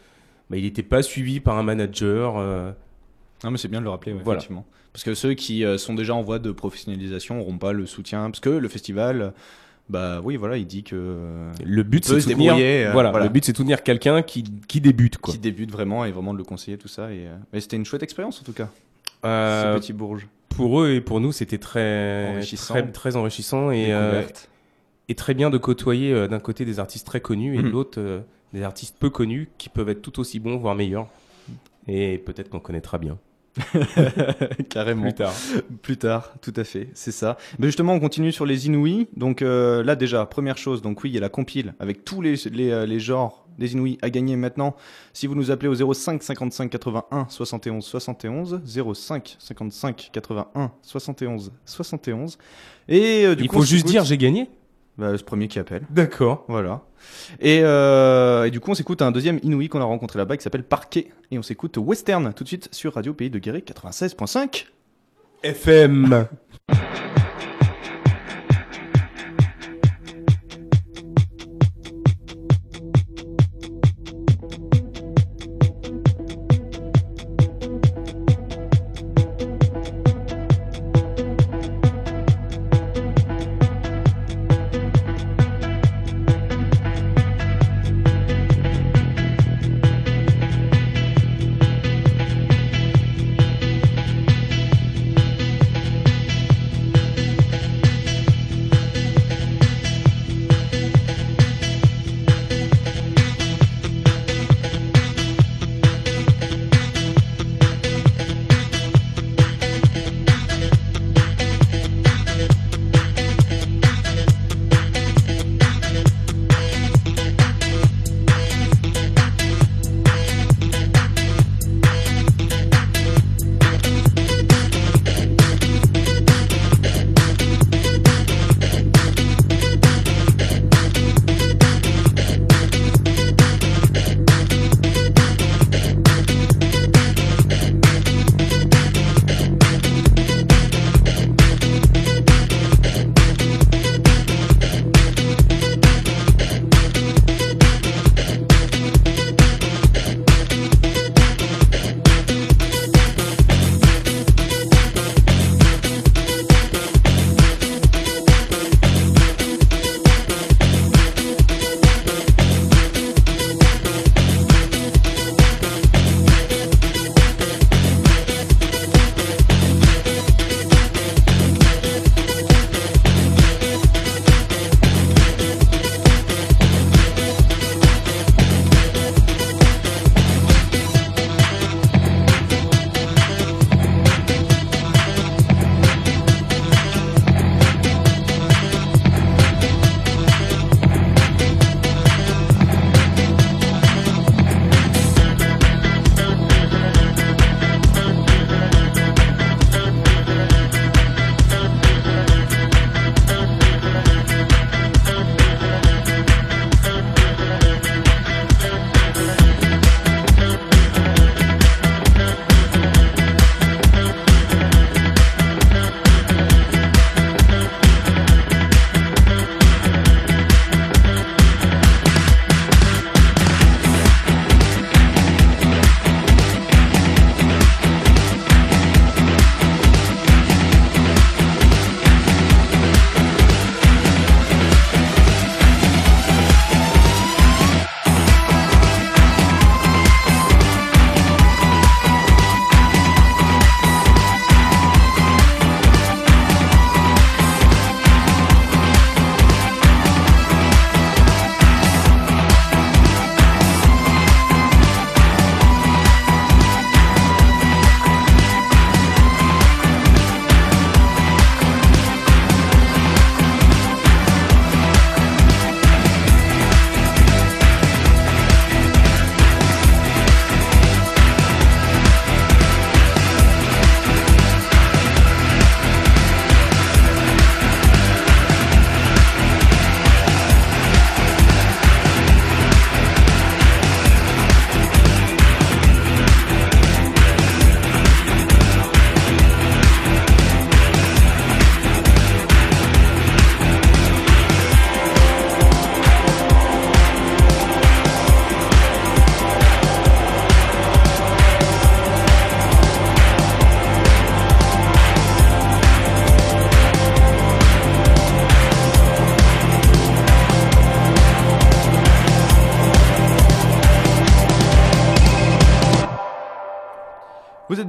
[0.49, 2.37] bah, il n'était pas suivi par un manager.
[2.37, 2.71] euh,
[3.43, 4.37] Non, mais c'est bien de le rappeler, ouais, Voilà.
[4.39, 4.65] effectivement.
[4.93, 8.29] Parce que ceux qui euh, sont déjà en voie de professionnalisation n'auront pas le soutien.
[8.31, 9.33] Parce que le festival,
[9.87, 10.95] bah oui, voilà, il dit que.
[10.95, 12.55] euh, Le but, peut c'est de soutenir.
[12.59, 13.25] euh, voilà, voilà.
[13.27, 15.31] Le but, c'est soutenir quelqu'un qui, qui débute, quoi.
[15.33, 17.11] qui débute vraiment et vraiment de le conseiller, tout ça.
[17.13, 18.69] Et, euh, mais c'était une chouette expérience en tout cas,
[19.25, 20.27] Euh, ce petit Bourges.
[20.49, 22.73] pour eux et pour nous, c'était très Enrichissant.
[22.73, 24.23] très, très enrichissant et, euh,
[25.07, 27.71] et très bien de côtoyer euh, d'un côté des artistes très connus et de Mhm.
[27.71, 28.21] l'autre euh,
[28.53, 31.07] des artistes peu connus qui peuvent être tout aussi bons, voire meilleurs.
[31.87, 33.17] Et peut-être qu'on connaîtra bien
[34.69, 35.03] Carrément.
[35.03, 35.33] plus tard.
[35.81, 37.37] Plus tard, tout à fait, c'est ça.
[37.57, 39.07] Mais justement, on continue sur les Inouïs.
[39.15, 42.21] Donc euh, là déjà, première chose, donc oui, il y a la compile avec tous
[42.21, 44.75] les, les, euh, les genres des Inouïs à gagner maintenant.
[45.13, 48.61] Si vous nous appelez au 05 55 81 71 71,
[48.93, 52.37] 05 55 81 71 71.
[52.87, 54.49] Et euh, du Il coup, faut juste dire j'ai gagné.
[54.99, 55.83] Bah, ce premier qui appelle.
[55.89, 56.43] D'accord.
[56.49, 56.81] Voilà.
[57.39, 60.43] Et, euh, et du coup, on s'écoute un deuxième Inouï qu'on a rencontré là-bas qui
[60.43, 61.07] s'appelle Parquet.
[61.31, 64.65] Et on s'écoute Western tout de suite sur Radio Pays de Guéret 96.5.
[65.41, 66.27] FM.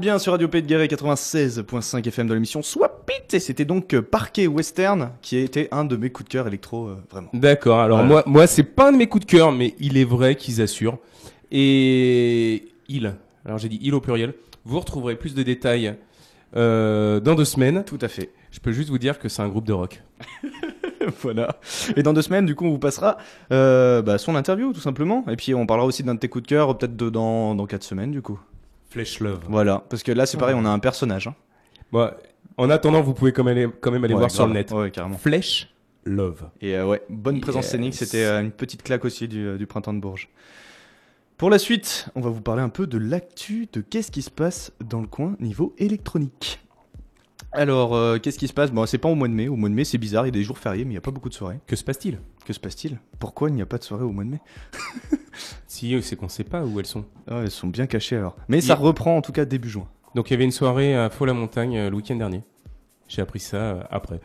[0.01, 3.67] Êtes bien sur Radio Pays de Guéret 96.5 FM de l'émission Swap It et c'était
[3.67, 6.97] donc euh, Parquet Western qui a été un de mes coups de cœur électro euh,
[7.11, 7.29] vraiment.
[7.35, 7.81] D'accord.
[7.81, 8.09] Alors Voilà.
[8.09, 10.63] moi, moi, c'est pas un de mes coups de cœur, mais il est vrai qu'ils
[10.63, 10.97] assurent.
[11.51, 13.15] Et il.
[13.45, 14.33] Alors j'ai dit il au pluriel.
[14.65, 15.95] Vous retrouverez plus de détails
[16.57, 17.85] euh, dans deux semaines.
[17.85, 18.31] Tout à fait.
[18.53, 20.03] Je peux juste vous dire que c'est un groupe de rock.
[21.21, 21.59] voilà.
[21.95, 23.19] Et dans deux semaines, du coup, on vous passera
[23.53, 25.27] euh, bah, son interview tout simplement.
[25.29, 27.85] Et puis on parlera aussi d'un de tes coups de cœur peut-être dans dans quatre
[27.85, 28.41] semaines du coup.
[28.90, 29.40] Flesh Love.
[29.48, 29.83] Voilà.
[29.88, 31.29] Parce que là, c'est pareil, on a un personnage.
[31.29, 31.35] Hein.
[31.92, 32.11] Bon,
[32.57, 34.48] en attendant, vous pouvez quand même aller, quand même aller Ouais, voir sur grave.
[34.48, 34.70] le net.
[34.72, 35.16] Ouais, carrément.
[35.16, 35.72] Flesh
[36.05, 36.48] Love.
[36.61, 37.70] Et euh, ouais, bonne présence Yes.
[37.72, 40.29] scénique, c'était euh, une petite claque aussi du, euh, du printemps de Bourges.
[41.37, 44.31] Pour la suite, on va vous parler un peu de l'actu de qu'est-ce qui se
[44.31, 46.61] passe dans le coin niveau électronique.
[47.53, 48.71] Alors, euh, qu'est-ce qui se passe?
[48.71, 49.49] Bon, c'est pas au mois de mai.
[49.49, 50.99] Au mois de mai, c'est bizarre, il y a des jours fériés, mais il n'y
[50.99, 51.59] a pas beaucoup de soirées.
[51.67, 52.19] Que se passe-t-il?
[52.45, 52.99] Que se passe-t-il?
[53.19, 54.41] Pourquoi il n'y a pas de soirée au mois de mai?
[55.67, 57.05] Si c'est qu'on sait pas où elles sont.
[57.31, 58.37] Ah, Elles sont bien cachées alors.
[58.49, 59.89] Mais Il- ça reprend en tout cas début juin.
[60.15, 62.43] Donc il y avait une soirée à Faux-la-Montagne euh, le week-end dernier.
[63.09, 64.21] J'ai appris ça euh, après.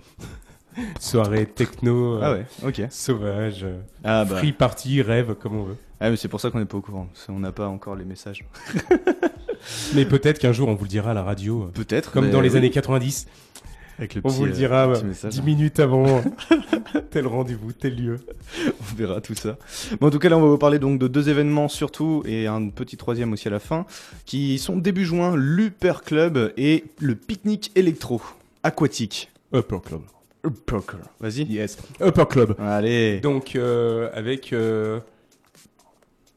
[1.00, 2.82] soirée techno, euh, Ah ouais, ok.
[2.90, 4.38] sauvage, euh, Ah bah.
[4.38, 5.78] free party, rêve, comme on veut.
[6.00, 7.08] Ah, mais c'est pour ça qu'on n'est pas au courant.
[7.26, 8.46] qu'on n'a pas encore les messages.
[9.96, 12.12] Mais peut-être qu'un jour on vous le dira à la radio, euh, Peut-être.
[12.12, 12.58] comme dans les oui.
[12.58, 13.26] années 90.
[13.98, 15.34] Avec le On petit, vous le dira euh, message.
[15.34, 16.22] 10 minutes avant
[17.12, 18.20] tel rendez-vous, tel lieu.
[18.68, 19.58] On verra tout ça.
[20.02, 22.46] Bon, en tout cas, là, on va vous parler donc de deux événements surtout et
[22.46, 23.86] un petit troisième aussi à la fin,
[24.26, 28.22] qui sont début juin, l'Uper Club et le pique-nique électro
[28.64, 29.32] aquatique.
[29.54, 30.02] Upper Club.
[30.45, 31.01] Upper Club.
[31.19, 31.43] Vas-y.
[31.43, 31.77] Yes.
[32.01, 32.55] Upper Club.
[32.60, 33.19] Allez.
[33.19, 34.99] Donc euh, avec euh,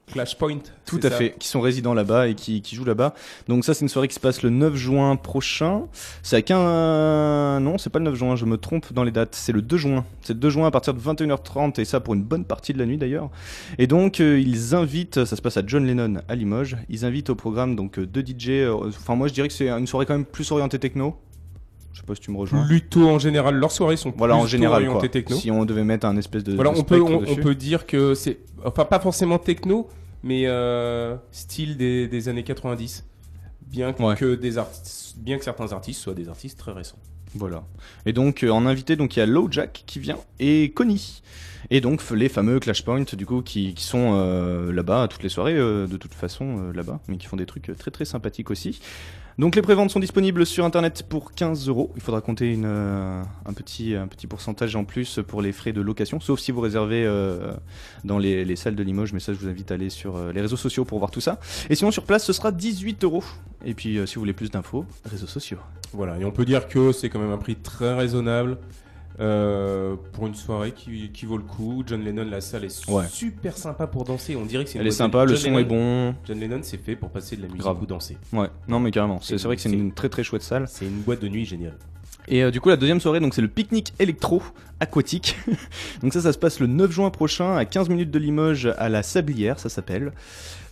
[0.09, 0.61] Flashpoint.
[0.87, 3.13] Tout à ça fait, qui sont résidents là-bas et qui, qui jouent là-bas.
[3.47, 5.83] Donc ça, c'est une soirée qui se passe le 9 juin prochain.
[6.23, 7.61] C'est à 15...
[7.63, 9.35] Non, c'est pas le 9 juin, je me trompe dans les dates.
[9.35, 10.07] C'est le 2 juin.
[10.23, 12.79] C'est le 2 juin à partir de 21h30 et ça pour une bonne partie de
[12.79, 13.29] la nuit d'ailleurs.
[13.77, 17.29] Et donc euh, ils invitent, ça se passe à John Lennon à Limoges, ils invitent
[17.29, 18.49] au programme donc euh, deux DJ.
[18.51, 21.17] euh, Enfin moi je dirais que c'est une soirée quand même plus orientée techno.
[21.93, 22.67] Je sais pas si tu me rejoins.
[22.67, 25.37] Plutôt en général, leurs soirées sont Voilà en général orientées techno.
[25.37, 28.15] Si on devait mettre un espèce de, Voilà, de on peut, on, peut dire que
[28.15, 29.89] c'est, enfin pas forcément techno,
[30.23, 33.05] mais euh, style des, des années 90.
[33.67, 34.17] Bien que, Ouais.
[34.17, 34.55] que des
[35.19, 36.99] bien que certains artistes soient des artistes très récents.
[37.35, 37.65] Voilà.
[38.07, 41.23] Et donc euh, en invité, donc il y a Low Jack qui vient et Connie.
[41.71, 45.57] Et donc les fameux Clash Point du coup qui, sont euh, là-bas toutes les soirées
[45.57, 48.81] euh, de toute façon euh, là-bas, mais qui font des trucs très très sympathiques aussi.
[49.39, 51.93] Donc les préventes sont disponibles sur internet pour 15 euros.
[51.95, 56.19] Il faudra compter un, petit, un petit pourcentage en plus pour les frais de location,
[56.19, 57.09] sauf si vous réservez
[58.03, 59.13] dans les, les salles de Limoges.
[59.13, 61.39] Mais ça, je vous invite à aller sur les réseaux sociaux pour voir tout ça.
[61.71, 63.23] Et sinon sur place, ce sera 18 euros.
[63.65, 65.59] Et puis si vous voulez plus d'infos, réseaux sociaux.
[65.93, 68.59] Voilà, et on peut dire que c'est quand même un prix très raisonnable
[69.21, 71.83] euh, pour une soirée qui, qui vaut le coup.
[71.87, 73.05] John Lennon, la salle est Ouais.
[73.09, 74.37] super sympa pour danser.
[74.37, 76.15] On dirait que c'est une Elle est sympa, le John son Lennon- est bon.
[76.27, 77.83] John Lennon, c'est fait pour passer de la musique Grave.
[77.83, 78.17] ou danser.
[78.33, 79.21] Ouais, non mais carrément.
[79.21, 80.67] C'est vrai que c'est c'est- une très très chouette salle.
[80.69, 81.77] C'est une boîte de nuit géniale.
[82.31, 84.43] Et euh, du coup la deuxième soirée donc c'est le pique-nique électro
[84.81, 85.37] aquatique.
[86.03, 88.89] donc ça ça se passe le 9 juin prochain à 15 minutes de Limoges à
[88.91, 90.13] la Sablière ça s'appelle.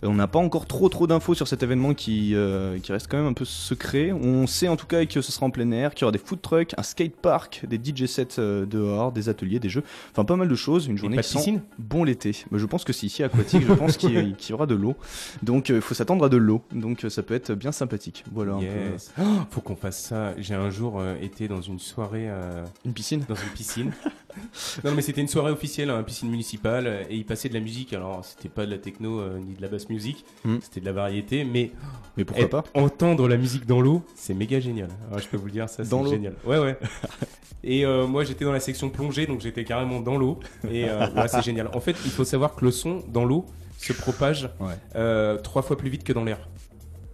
[0.03, 3.07] Euh, On n'a pas encore trop trop d'infos sur cet événement qui, euh, qui reste
[3.09, 4.11] quand même un peu secret.
[4.11, 6.17] On sait en tout cas que ce sera en plein air, qu'il y aura des
[6.17, 10.25] food trucks, un skate park, des DJ sets euh, dehors, des ateliers, des jeux, enfin
[10.25, 10.87] pas mal de choses.
[10.87, 12.35] Une journée qui sent piscine bon l'été.
[12.51, 14.95] Mais je pense que si ici aquatique, je pense qu'il y- aura de l'eau.
[15.43, 16.61] Donc il faut s'attendre à de l'eau.
[16.71, 18.23] Donc euh, ça peut être bien sympathique.
[18.31, 18.65] Voilà un peu.
[18.65, 19.13] Yes.
[19.19, 20.33] Oh, faut qu'on fasse ça.
[20.37, 23.23] J'ai un jour euh, été dans une soirée euh, Une piscine.
[23.27, 23.91] dans une piscine.
[24.83, 27.59] non, mais c'était une soirée officielle, une piscine municipale, euh, et il passait de la
[27.59, 27.93] musique.
[27.93, 30.57] Alors, c'était pas de la techno euh, ni de la basse musique, Hmm.
[30.61, 31.71] c'était de la variété, mais
[32.17, 34.89] Mais pourquoi être- pas entendre la musique dans l'eau, c'est méga génial.
[35.09, 36.33] Alors, je peux vous le dire, ça, c'est génial.
[36.45, 36.77] Ouais, ouais.
[37.63, 40.39] Et euh, moi, j'étais dans la section plongée, donc j'étais carrément dans l'eau.
[40.69, 41.69] Et euh, ouais, c'est génial.
[41.73, 43.45] En fait, il faut savoir que le son dans l'eau
[43.77, 45.37] se propage Ouais.
[45.43, 46.47] trois fois plus vite que dans l'air.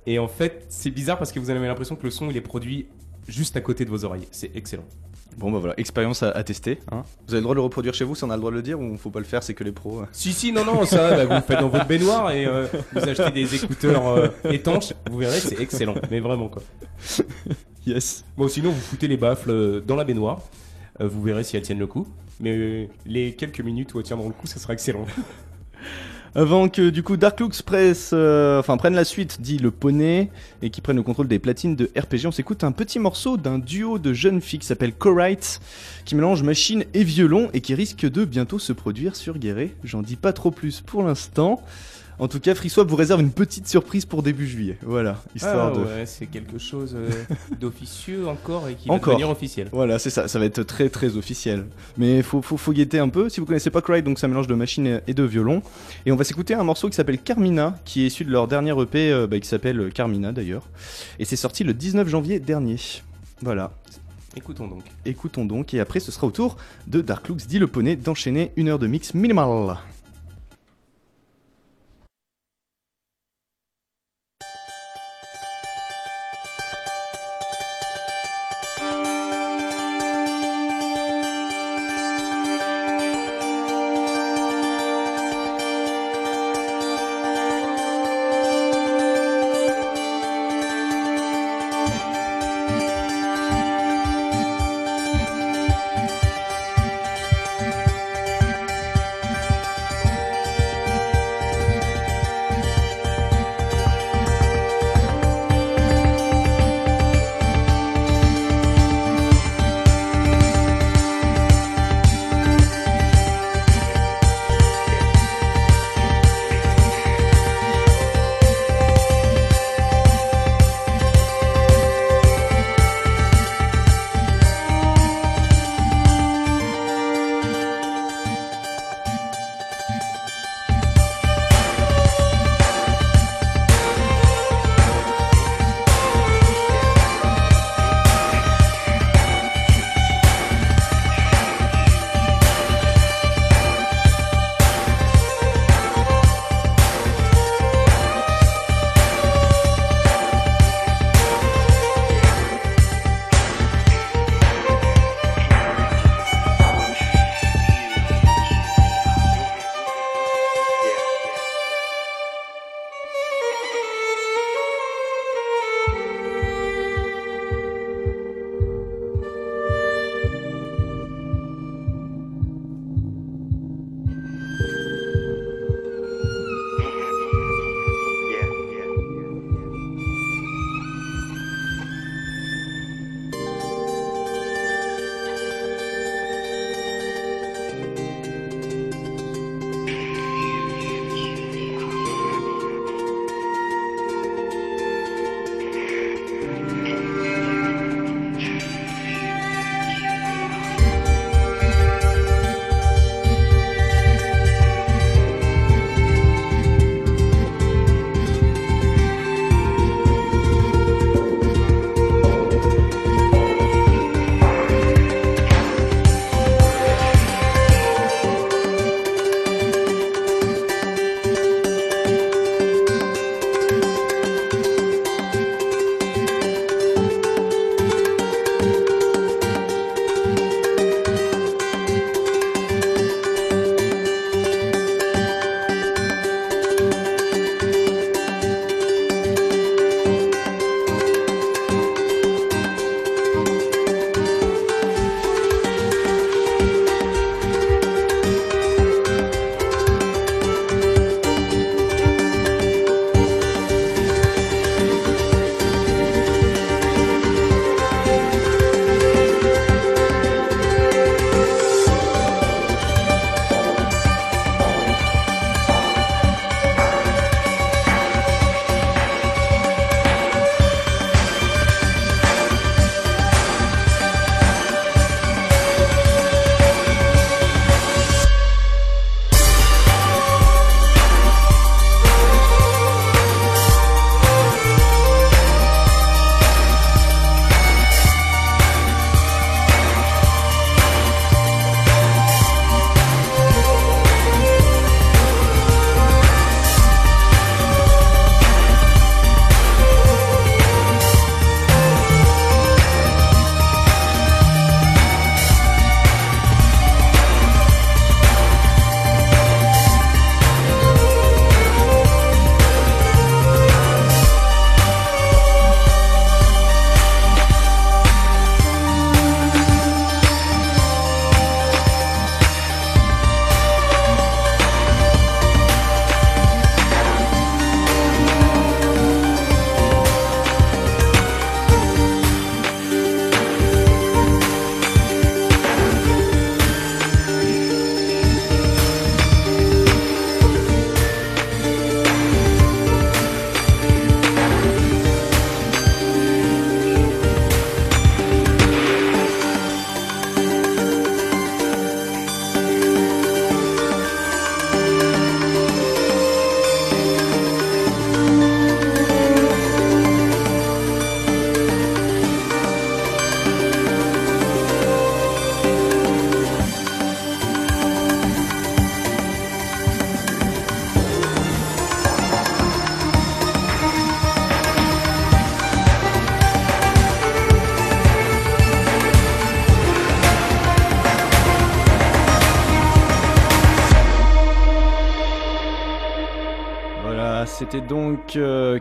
[0.05, 2.41] Et en fait, c'est bizarre parce que vous avez l'impression que le son il est
[2.41, 2.87] produit
[3.27, 4.27] juste à côté de vos oreilles.
[4.31, 4.83] C'est excellent.
[5.37, 6.79] Bon bah voilà, expérience à, à tester.
[6.91, 7.03] Hein.
[7.27, 8.55] Vous avez le droit de le reproduire chez vous si on a le droit de
[8.57, 10.01] le dire ou faut pas le faire, c'est que les pros.
[10.01, 10.05] euh.
[10.11, 12.99] Si, si, non, non, ça, bah, vous le faites dans votre baignoire et euh, vous
[13.09, 15.95] achetez des écouteurs euh, étanches, vous verrez, c'est excellent.
[16.11, 16.61] Mais vraiment, quoi.
[17.85, 18.23] Yes.
[18.37, 20.39] Bon, sinon, vous foutez les baffles euh, dans la baignoire,
[21.01, 22.07] euh, vous verrez si elles tiennent le coup.
[22.39, 25.05] Mais euh, les quelques minutes où elles tiendront le coup, ça sera excellent.
[26.35, 30.31] Avant que du coup Dark Looks presse, euh, enfin prenne la suite, dit le poney,
[30.63, 33.59] et qui prenne le contrôle des platines de RPG, on s'écoute un petit morceau d'un
[33.59, 35.61] duo de jeunes filles qui s'appelle Co-Wright,
[36.05, 39.75] qui mélange machine et violon et qui risque de bientôt se produire sur Guéret.
[39.83, 41.61] J'en dis pas trop plus pour l'instant.
[42.23, 44.77] En tout cas, FreeSwap vous réserve une petite surprise pour début juillet.
[44.81, 45.83] Voilà, histoire Ah de.
[45.83, 47.09] ouais, c'est quelque chose euh,
[47.59, 49.07] d'officieux encore et qui Encore.
[49.15, 49.67] va devenir officiel.
[49.73, 51.65] Voilà, c'est ça, ça va être très très officiel.
[51.97, 53.27] Mais faut, faut, faut guetter un peu.
[53.27, 55.61] Si vous connaissez pas Cry, donc c'est un mélange de machine et de violon.
[56.05, 58.71] Et on va s'écouter un morceau qui s'appelle Carmina, qui est issu de leur dernier
[58.81, 60.63] EP, euh, bah, qui s'appelle Carmina d'ailleurs.
[61.19, 62.77] Et c'est sorti le 19 janvier dernier.
[63.41, 63.73] Voilà,
[64.37, 64.83] Écoutons donc.
[65.05, 65.73] écoutons donc.
[65.73, 66.55] Et après, ce sera au tour
[66.87, 69.75] de Dark Looks, dit le poney, d'enchaîner une heure de mix minimal.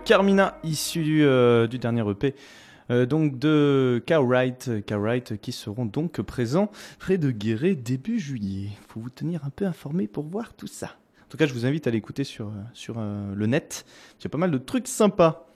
[0.05, 2.35] Carmina, issu du, euh, du dernier EP.
[2.91, 8.71] euh, donc de Cowright, Cowright qui seront donc présents près de Guéret début juillet.
[8.89, 10.87] Faut vous tenir un peu informé pour voir tout ça.
[11.25, 13.87] En tout cas, je vous invite à l'écouter sur, euh, sur euh, le net.
[14.21, 15.47] Il y a pas mal de trucs sympas.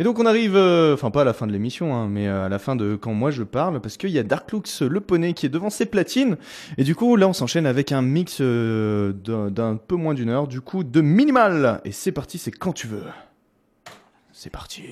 [0.00, 2.48] Et donc on arrive, euh, enfin pas à la fin de l'émission, hein, mais à
[2.48, 5.44] la fin de quand moi je parle, parce qu'il y a Darklux le poney qui
[5.44, 6.36] est devant ses platines.
[6.76, 10.46] Et du coup là on s'enchaîne avec un mix euh, d'un peu moins d'une heure,
[10.46, 11.80] du coup de minimal.
[11.84, 13.02] Et c'est parti, c'est quand tu veux.
[14.40, 14.84] C'est parti.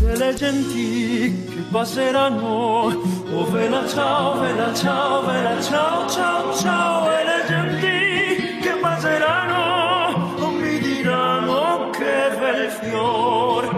[0.00, 2.98] delle genti che passeranno.
[3.30, 7.10] Oh vela ciao, vela ciao, vela ciao, ciao, ciao.
[7.12, 13.73] E le genti che passeranno non mi diranno che bel fior.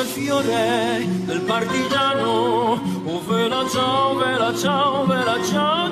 [0.00, 2.80] Il fiore del partigiano.
[3.04, 5.89] Oh, vela ciao, vela ciao, vela ciao.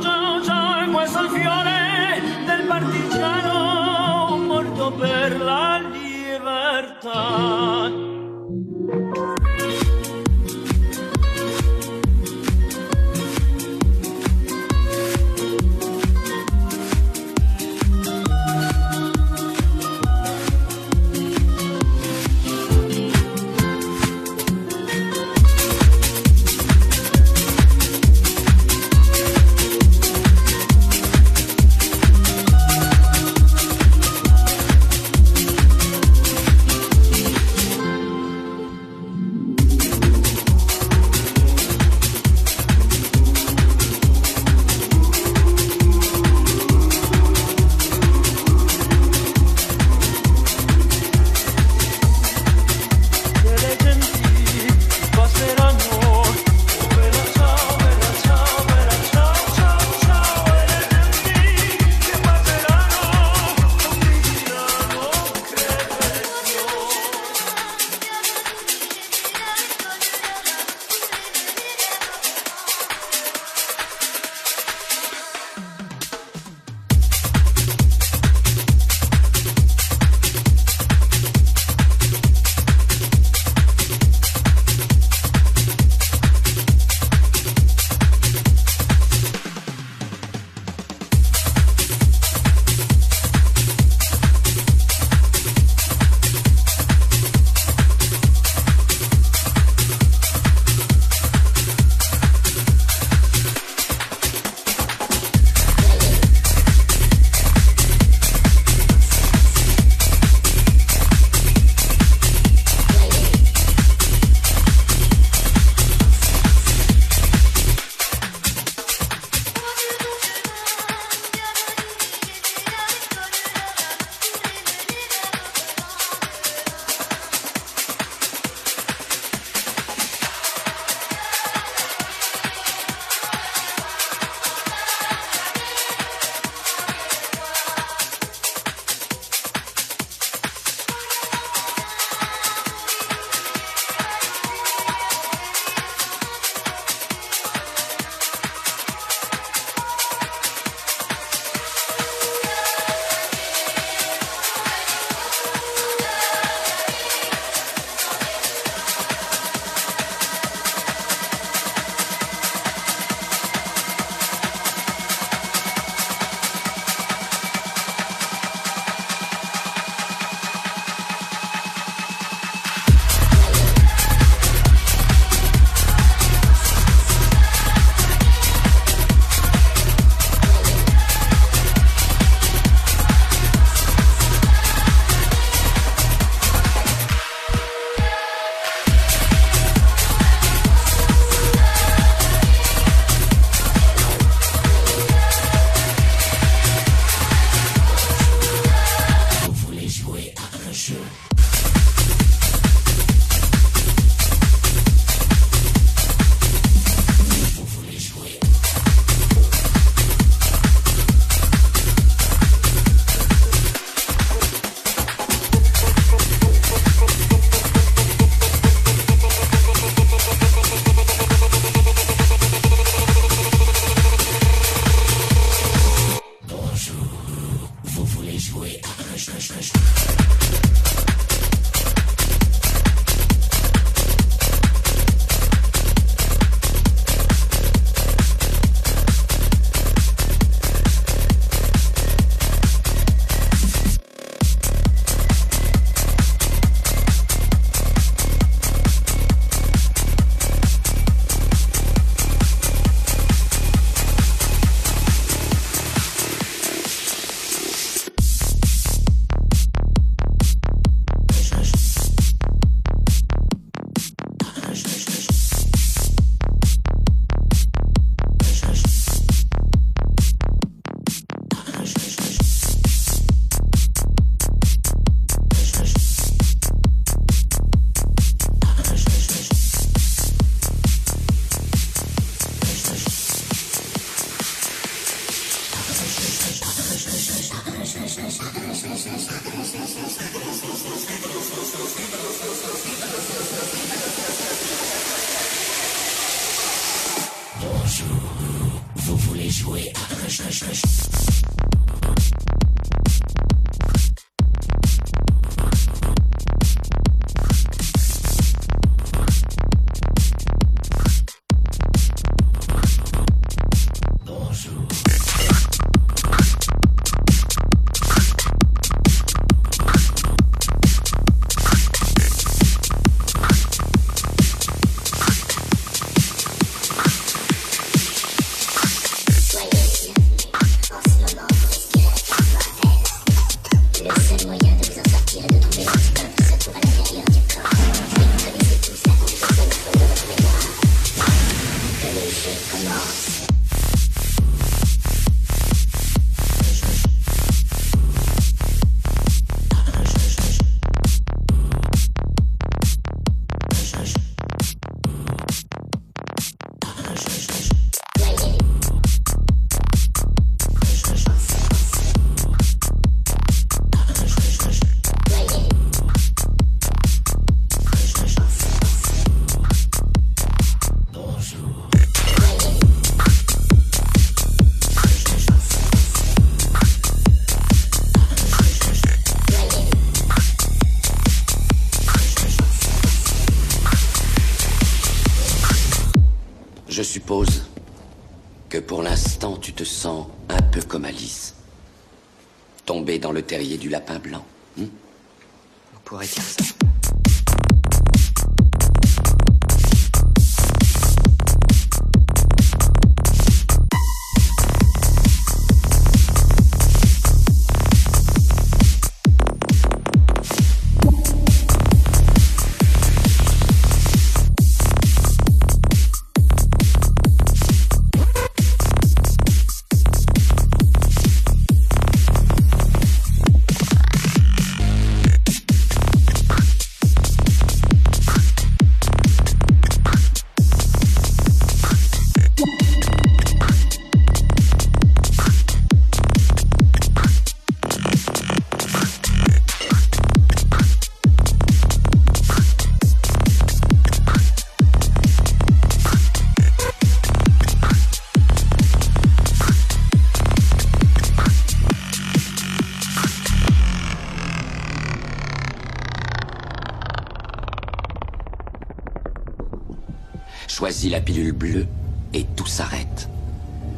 [460.88, 461.86] Choisis la pilule bleue
[462.32, 463.28] et tout s'arrête.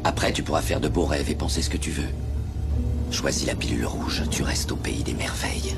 [0.03, 2.09] Après, tu pourras faire de beaux rêves et penser ce que tu veux.
[3.11, 5.77] Choisis la pilule rouge, tu restes au pays des merveilles.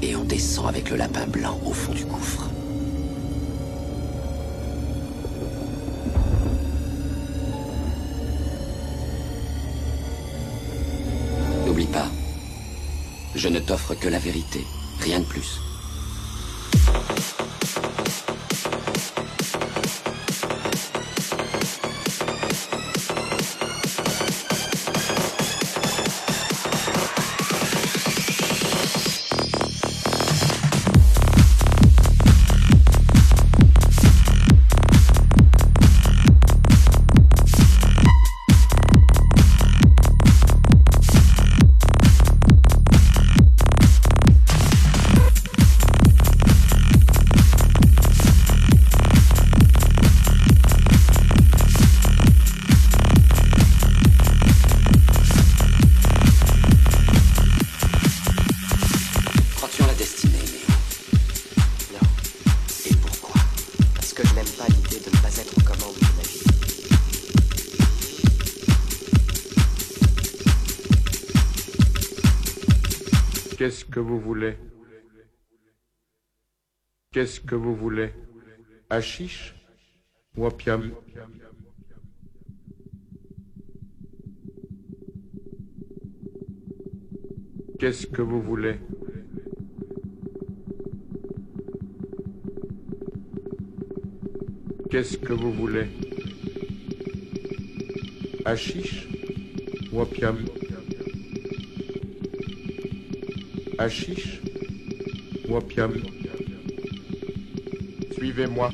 [0.00, 2.48] Et on descend avec le lapin blanc au fond du gouffre.
[11.66, 12.08] N'oublie pas,
[13.34, 14.64] je ne t'offre que la vérité,
[14.98, 15.65] rien de plus.
[77.16, 78.10] Qu'est-ce que vous voulez?
[78.90, 79.54] Hachiche
[80.36, 80.46] ou
[87.78, 88.74] Qu'est-ce que vous voulez?
[94.90, 95.86] Qu'est-ce que vous voulez?
[98.44, 99.08] Hachiche
[99.90, 100.36] ou opium?
[103.78, 104.42] Hachiche
[105.48, 105.56] ou
[108.18, 108.70] Suivez-moi.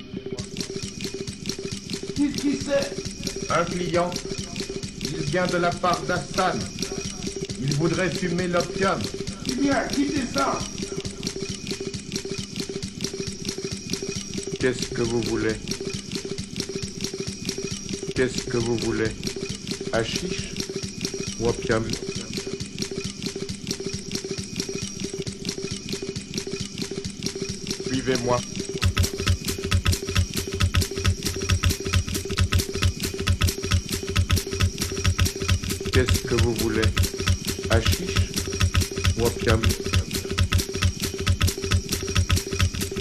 [2.16, 3.51] Qu'est-ce qui c'est?
[3.51, 4.11] Un client.
[5.11, 6.53] Il vient de la part d'Astan.
[7.61, 8.99] Il voudrait fumer l'opium.
[9.51, 10.59] Eh bien, quittez ça
[14.61, 15.55] Qu'est-ce que vous voulez?
[18.14, 19.11] Qu'est-ce que vous voulez?
[19.93, 20.55] Hachiche
[21.40, 21.84] ou opium?
[27.86, 28.38] Suivez-moi.
[35.93, 36.82] Qu'est-ce que vous voulez.
[37.68, 38.16] Hachiche
[39.18, 39.28] ou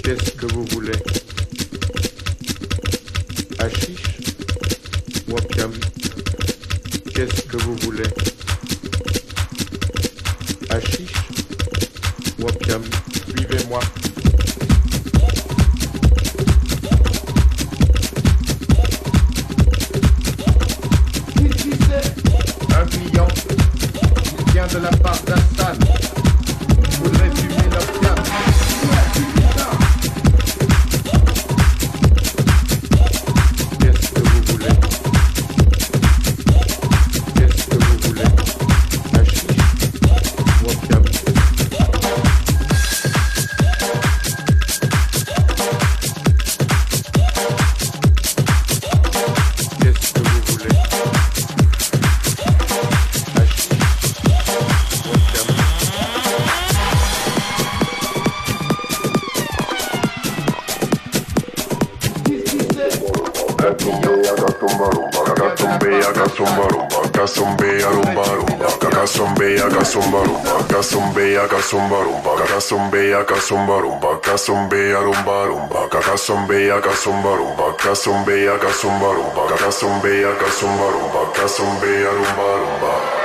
[0.04, 0.92] Qu'est-ce que vous voulez.
[3.58, 4.02] Hachiche
[5.28, 5.36] ou
[7.14, 8.31] Qu'est-ce que vous voulez
[73.52, 74.36] zumba rumba, ka
[75.04, 79.42] rumba rumba, ka ka zumbea ka zumba rumba, ka zumbea ka zumba rumba,
[80.88, 81.46] rumba, ka
[82.16, 83.21] rumba rumba.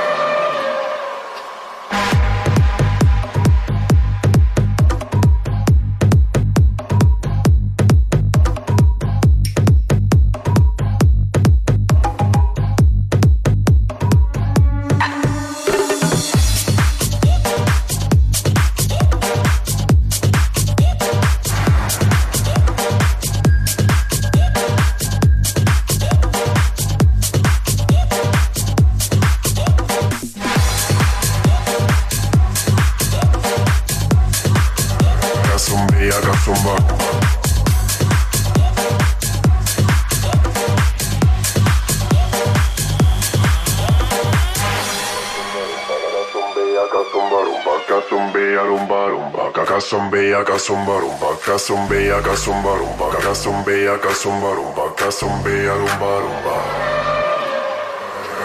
[50.68, 56.20] zumba rumba, acá zumbe, acá zumba rumba, acá zumbe, acá zumba rumba, acá zumbe, rumba
[56.20, 56.56] rumba.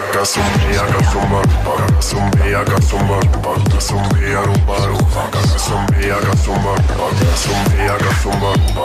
[0.08, 5.58] Acá zumbe, acá zumba rumba, acá zumbe, acá zumba rumba, acá zumbe, rumba rumba, acá
[5.58, 8.83] zumbe, acá zumba rumba, acá zumbe, acá zumba rumba.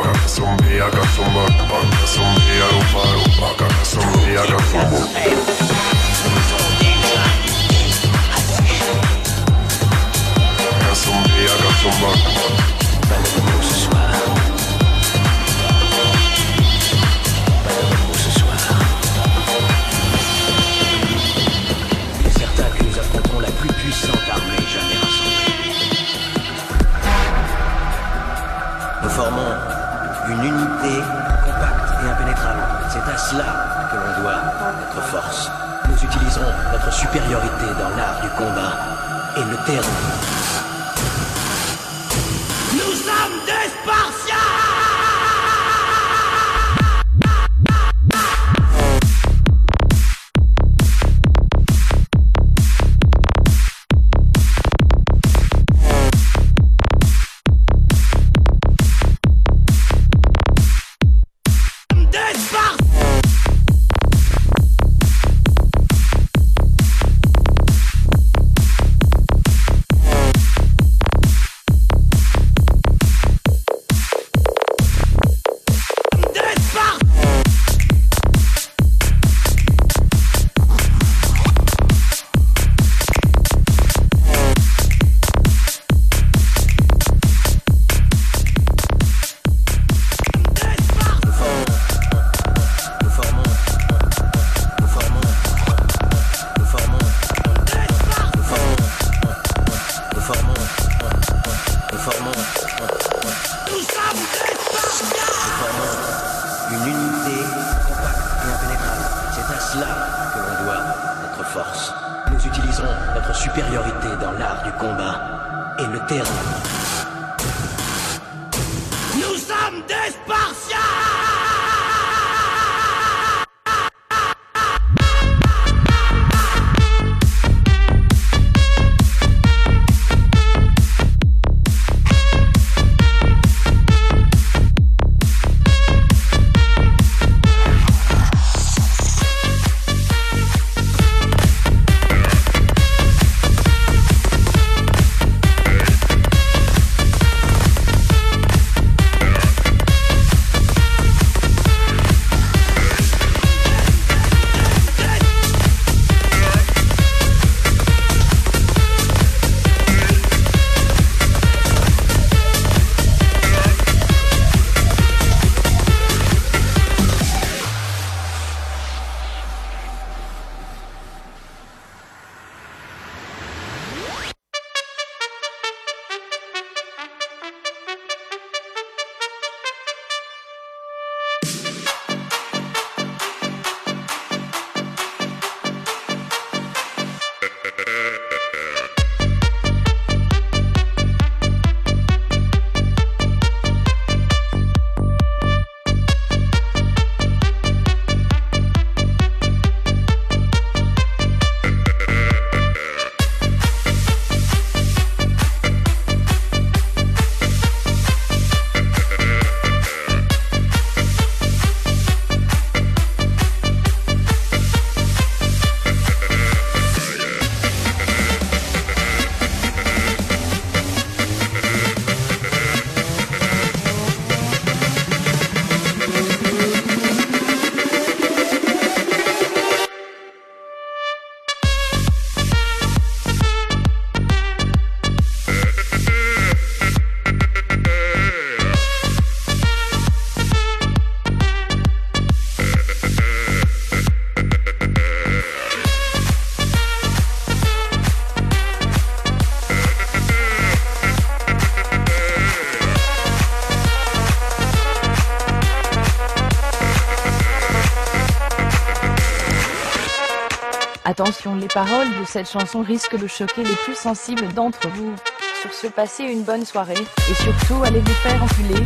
[261.19, 265.13] Attention, les paroles de cette chanson risquent de choquer les plus sensibles d'entre vous.
[265.61, 268.85] Sur ce, passez une bonne soirée, et surtout, allez vous faire enculer.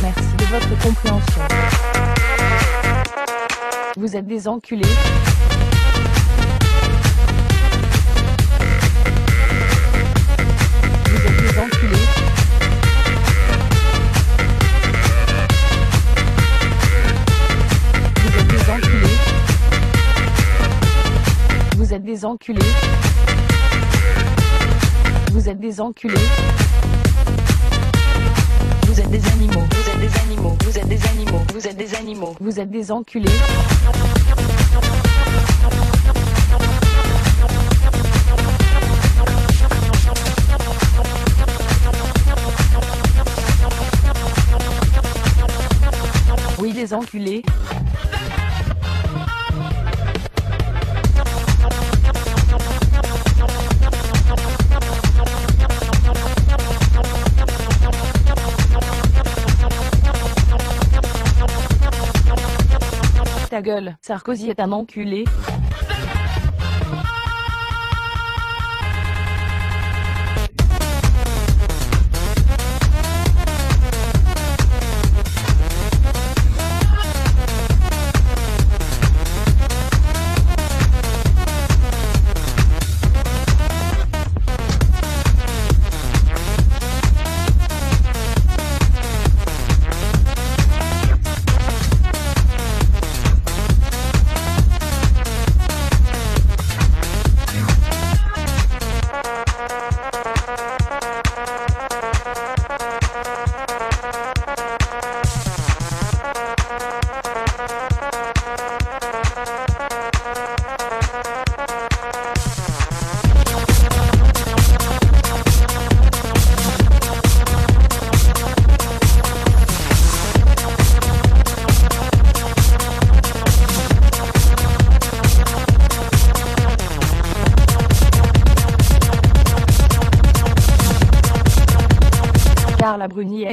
[0.00, 1.42] Merci de votre compréhension.
[3.96, 4.86] Vous êtes des enculés.
[25.80, 26.14] Enculés.
[28.86, 29.62] Vous êtes des animaux.
[29.70, 30.56] Vous êtes des animaux.
[30.64, 31.42] Vous êtes des animaux.
[31.52, 32.36] Vous êtes des animaux.
[32.40, 33.30] Vous êtes des enculés.
[46.58, 47.42] Oui, des enculés.
[64.02, 65.24] Sarkozy est un enculé.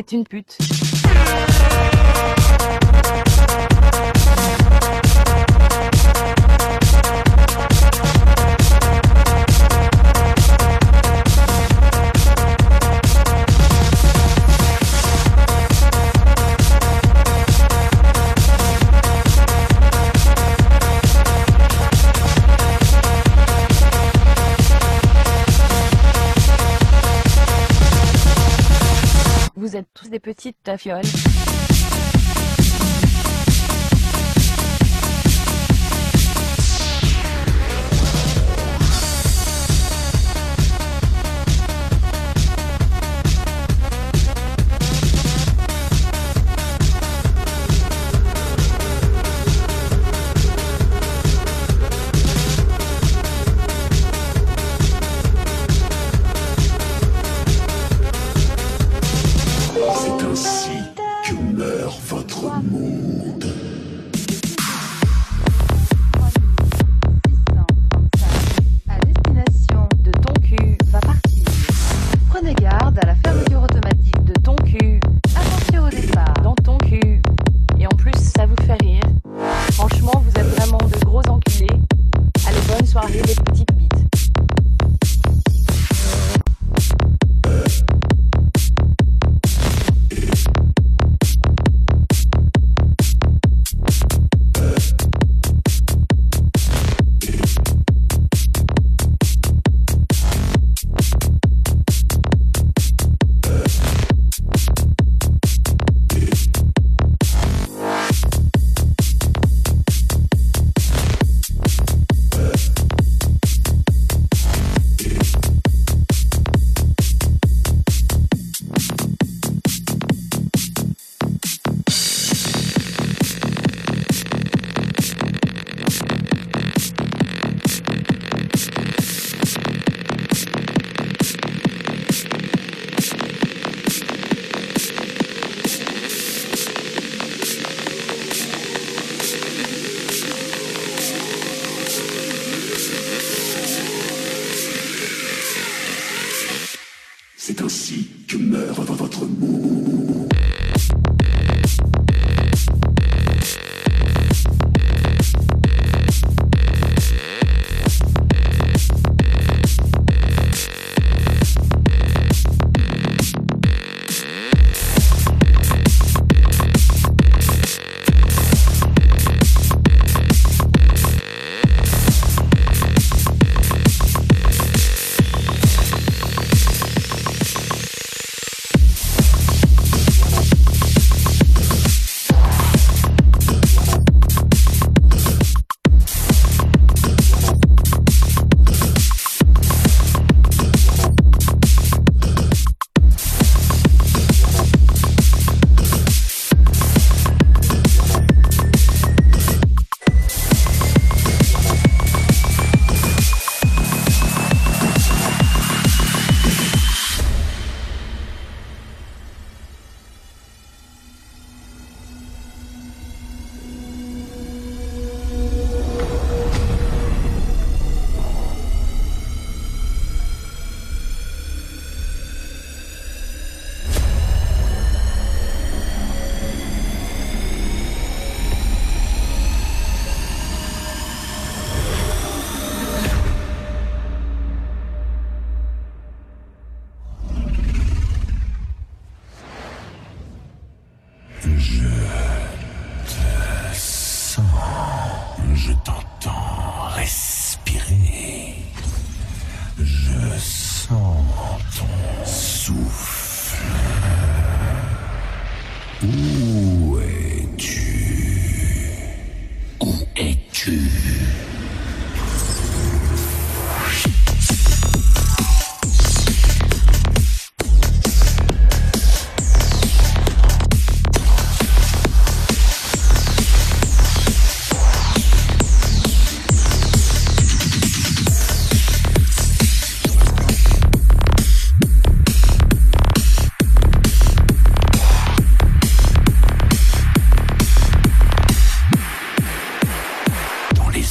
[0.02, 0.58] Est une pute.
[30.72, 31.31] ta fiole.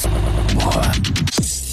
[0.06, 1.69] more.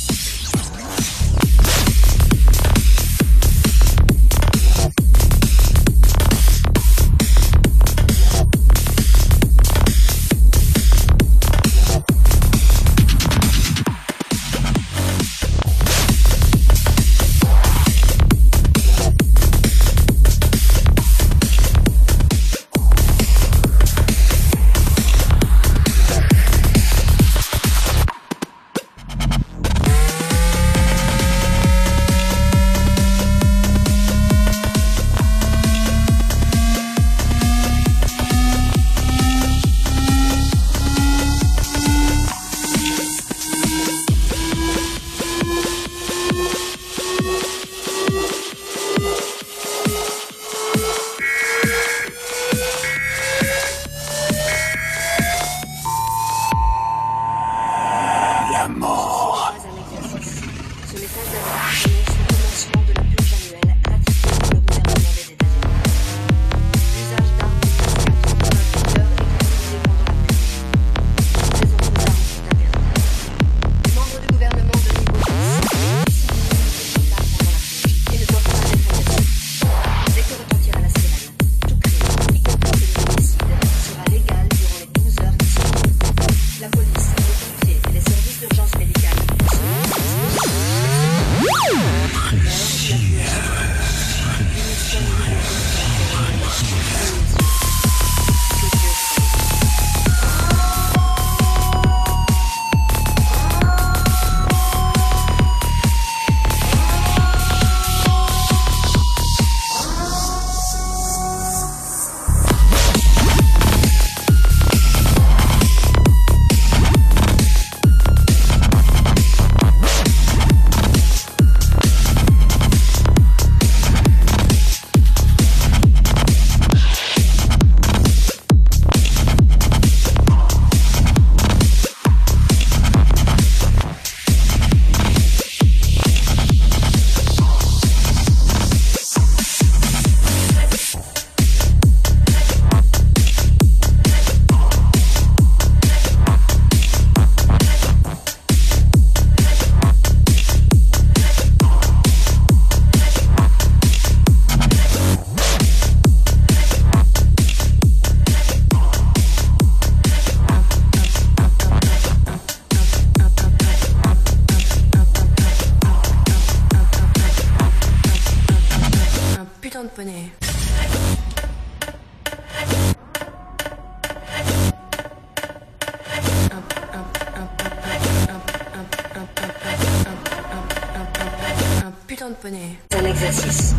[182.36, 183.76] Putain un exercice.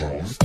[0.00, 0.39] house.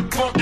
[0.00, 0.39] the funk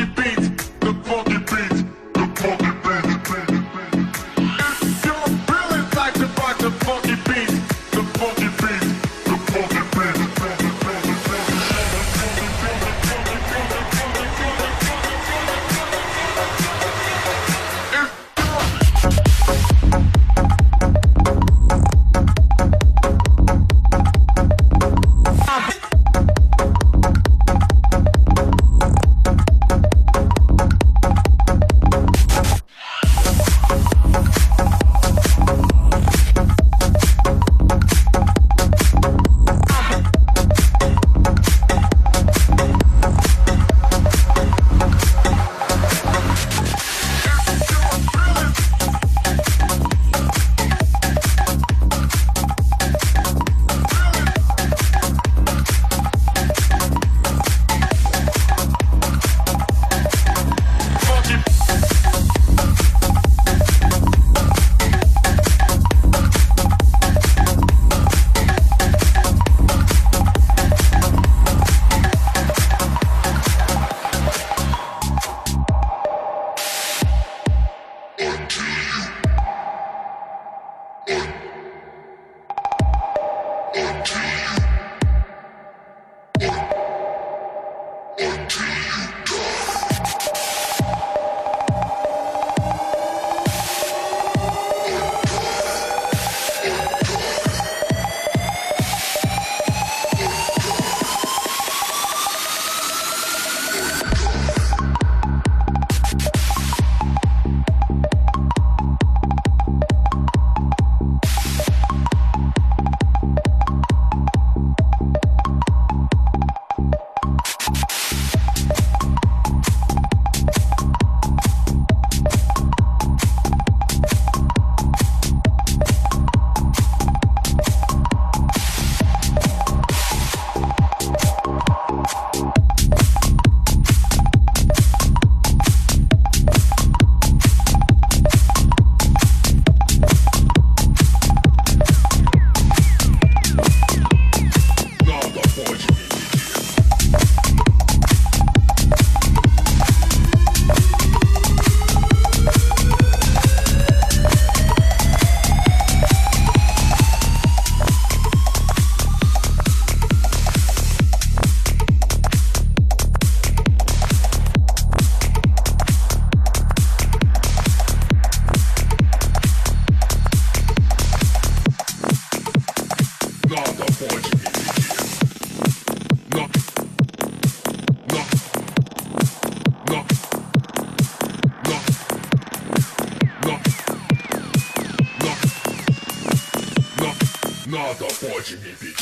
[188.21, 188.98] pode me impedir.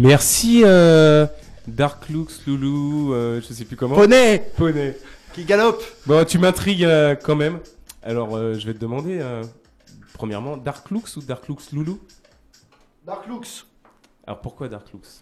[0.00, 1.26] Merci euh,
[1.68, 3.96] Dark Lux, Loulou, euh, je sais plus comment.
[3.96, 4.96] Poney Poney.
[5.34, 7.60] Qui galope Bon, tu m'intrigues euh, quand même.
[8.02, 9.22] Alors, euh, je vais te demander,
[10.14, 12.00] premièrement, Dark Lux ou Dark Lux Loulou?
[13.04, 13.66] Dark Lux.
[14.26, 15.20] Alors, pourquoi Dark Lux?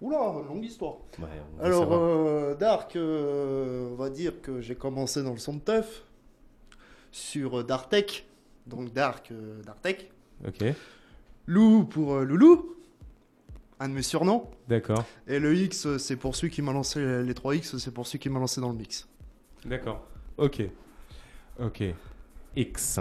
[0.00, 0.18] Oula,
[0.48, 0.94] longue histoire.
[1.20, 5.60] Ouais, on veut Alors, Dark, on va dire que j'ai commencé dans le son de
[5.60, 6.02] teuf
[7.12, 8.26] sur Dartech,
[8.66, 9.32] donc Dark,
[9.64, 10.10] Dartech.
[10.44, 10.64] Ok,
[11.46, 12.77] Lou pour Loulou,
[13.80, 14.48] un de mes surnoms.
[14.68, 18.06] d'accord, Et le X, c'est pour celui qui m'a lancé, les 3 X, c'est pour
[18.06, 19.06] celui qui m'a lancé dans le mix.
[19.64, 20.04] d'accord.
[20.36, 20.62] Ok,
[21.60, 21.82] ok.
[22.56, 23.00] X.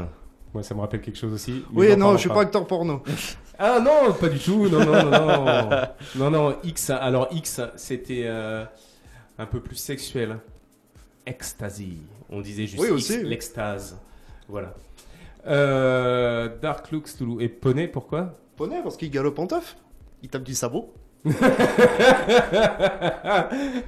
[0.54, 1.64] Moi, ça me rappelle quelque chose aussi.
[1.74, 3.04] Oui, non, je suis pas acteur porno.
[3.60, 4.70] Ah non, pas du tout.
[4.70, 5.70] Non, non, non, non.
[6.16, 6.92] non, non, X.
[6.92, 8.64] Alors X, c'était euh,
[9.40, 10.38] un peu plus sexuel.
[11.26, 11.98] Ecstasy.
[12.30, 13.98] On disait juste Oui, X, l'extase.
[14.48, 14.76] Voilà.
[15.48, 17.42] Euh, Dark Lux, Toulouse.
[17.42, 18.38] Et Poney, pourquoi?
[18.58, 19.76] Poney, parce qu'il galope en teuf.
[20.24, 20.94] Il tape du sabot.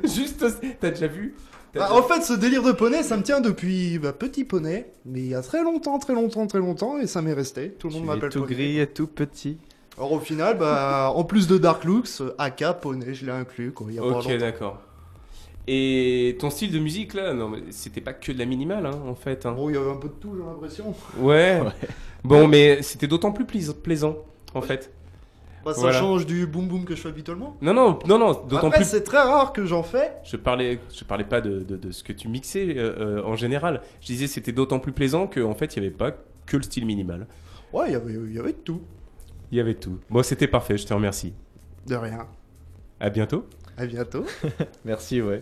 [0.03, 0.45] Juste,
[0.79, 1.35] t'as déjà vu?
[1.73, 4.87] Bah, déjà- en fait, ce délire de poney, ça me tient depuis bah, petit poney,
[5.05, 7.71] mais il y a très longtemps, très longtemps, très longtemps, et ça m'est resté.
[7.71, 8.53] Tout le monde m'appelle tout poney.
[8.55, 9.57] gris et tout petit.
[9.97, 13.71] Alors au final, bah, en plus de Dark Looks, euh, AK, poney, je l'ai inclus.
[13.71, 14.79] Quoi, il y a pas Ok, d'accord.
[15.67, 18.99] Et ton style de musique là, non, mais c'était pas que de la minimale hein,
[19.07, 19.45] en fait.
[19.45, 19.51] hein.
[19.51, 20.95] Bon, il y avait un peu de tout, j'ai l'impression.
[21.17, 21.61] Ouais.
[22.25, 24.17] Bon, mais c'était d'autant plus plais- plaisant
[24.53, 24.91] en fait.
[25.65, 25.99] Bah, ça Voilà.
[25.99, 27.57] change du boom boom que je fais habituellement.
[27.61, 28.85] Non, non, non, non, d'autant plus.
[28.85, 30.13] c'est très rare que j'en fais.
[30.23, 33.35] Je parlais, je parlais pas de, de, de ce que tu mixais euh, euh, en
[33.35, 33.81] général.
[34.01, 36.11] Je disais c'était d'autant plus plaisant qu'en fait il y avait pas
[36.45, 37.27] que le style minimal.
[37.73, 38.81] Ouais, il y avait, il y avait tout.
[39.51, 39.99] Il y avait tout.
[40.09, 40.77] Bon, c'était parfait.
[40.77, 41.33] Je te remercie.
[41.87, 42.25] De rien.
[42.99, 43.45] À bientôt.
[43.79, 44.25] À bientôt.
[44.85, 45.41] Merci, ouais.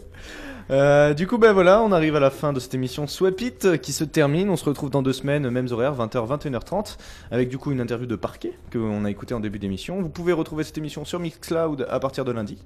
[0.69, 3.65] Euh, du coup, ben voilà, on arrive à la fin de cette émission Swap It
[3.65, 4.49] euh, qui se termine.
[4.49, 6.97] On se retrouve dans deux semaines, mêmes horaires, 20h, 21h30,
[7.31, 10.01] avec du coup une interview de Parquet qu'on a écouté en début d'émission.
[10.01, 12.57] Vous pouvez retrouver cette émission sur Mixcloud à partir de lundi.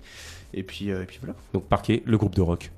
[0.54, 1.36] Et puis, euh, et puis voilà.
[1.54, 2.72] Donc Parquet, le groupe de rock.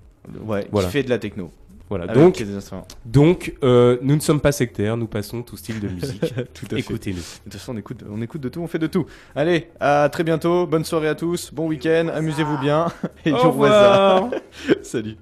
[0.45, 0.87] Ouais, Voilà.
[0.87, 1.51] qui fait de la techno.
[1.95, 2.11] Voilà.
[2.11, 2.87] Avec Donc, des instruments.
[3.05, 4.97] donc euh, nous ne sommes pas sectaires.
[4.97, 6.21] Nous passons tout style de musique.
[6.53, 6.79] Tout à fait.
[6.79, 7.17] Écoutez-nous.
[7.17, 9.05] De toute façon, on écoute, on écoute de tout, on fait de tout.
[9.35, 10.65] Allez, à très bientôt.
[10.65, 11.53] Bonne soirée à tous.
[11.53, 12.07] Bon week-end.
[12.11, 12.87] Amusez-vous bien.
[13.25, 14.29] Et Au revoir.
[14.81, 15.17] Salut.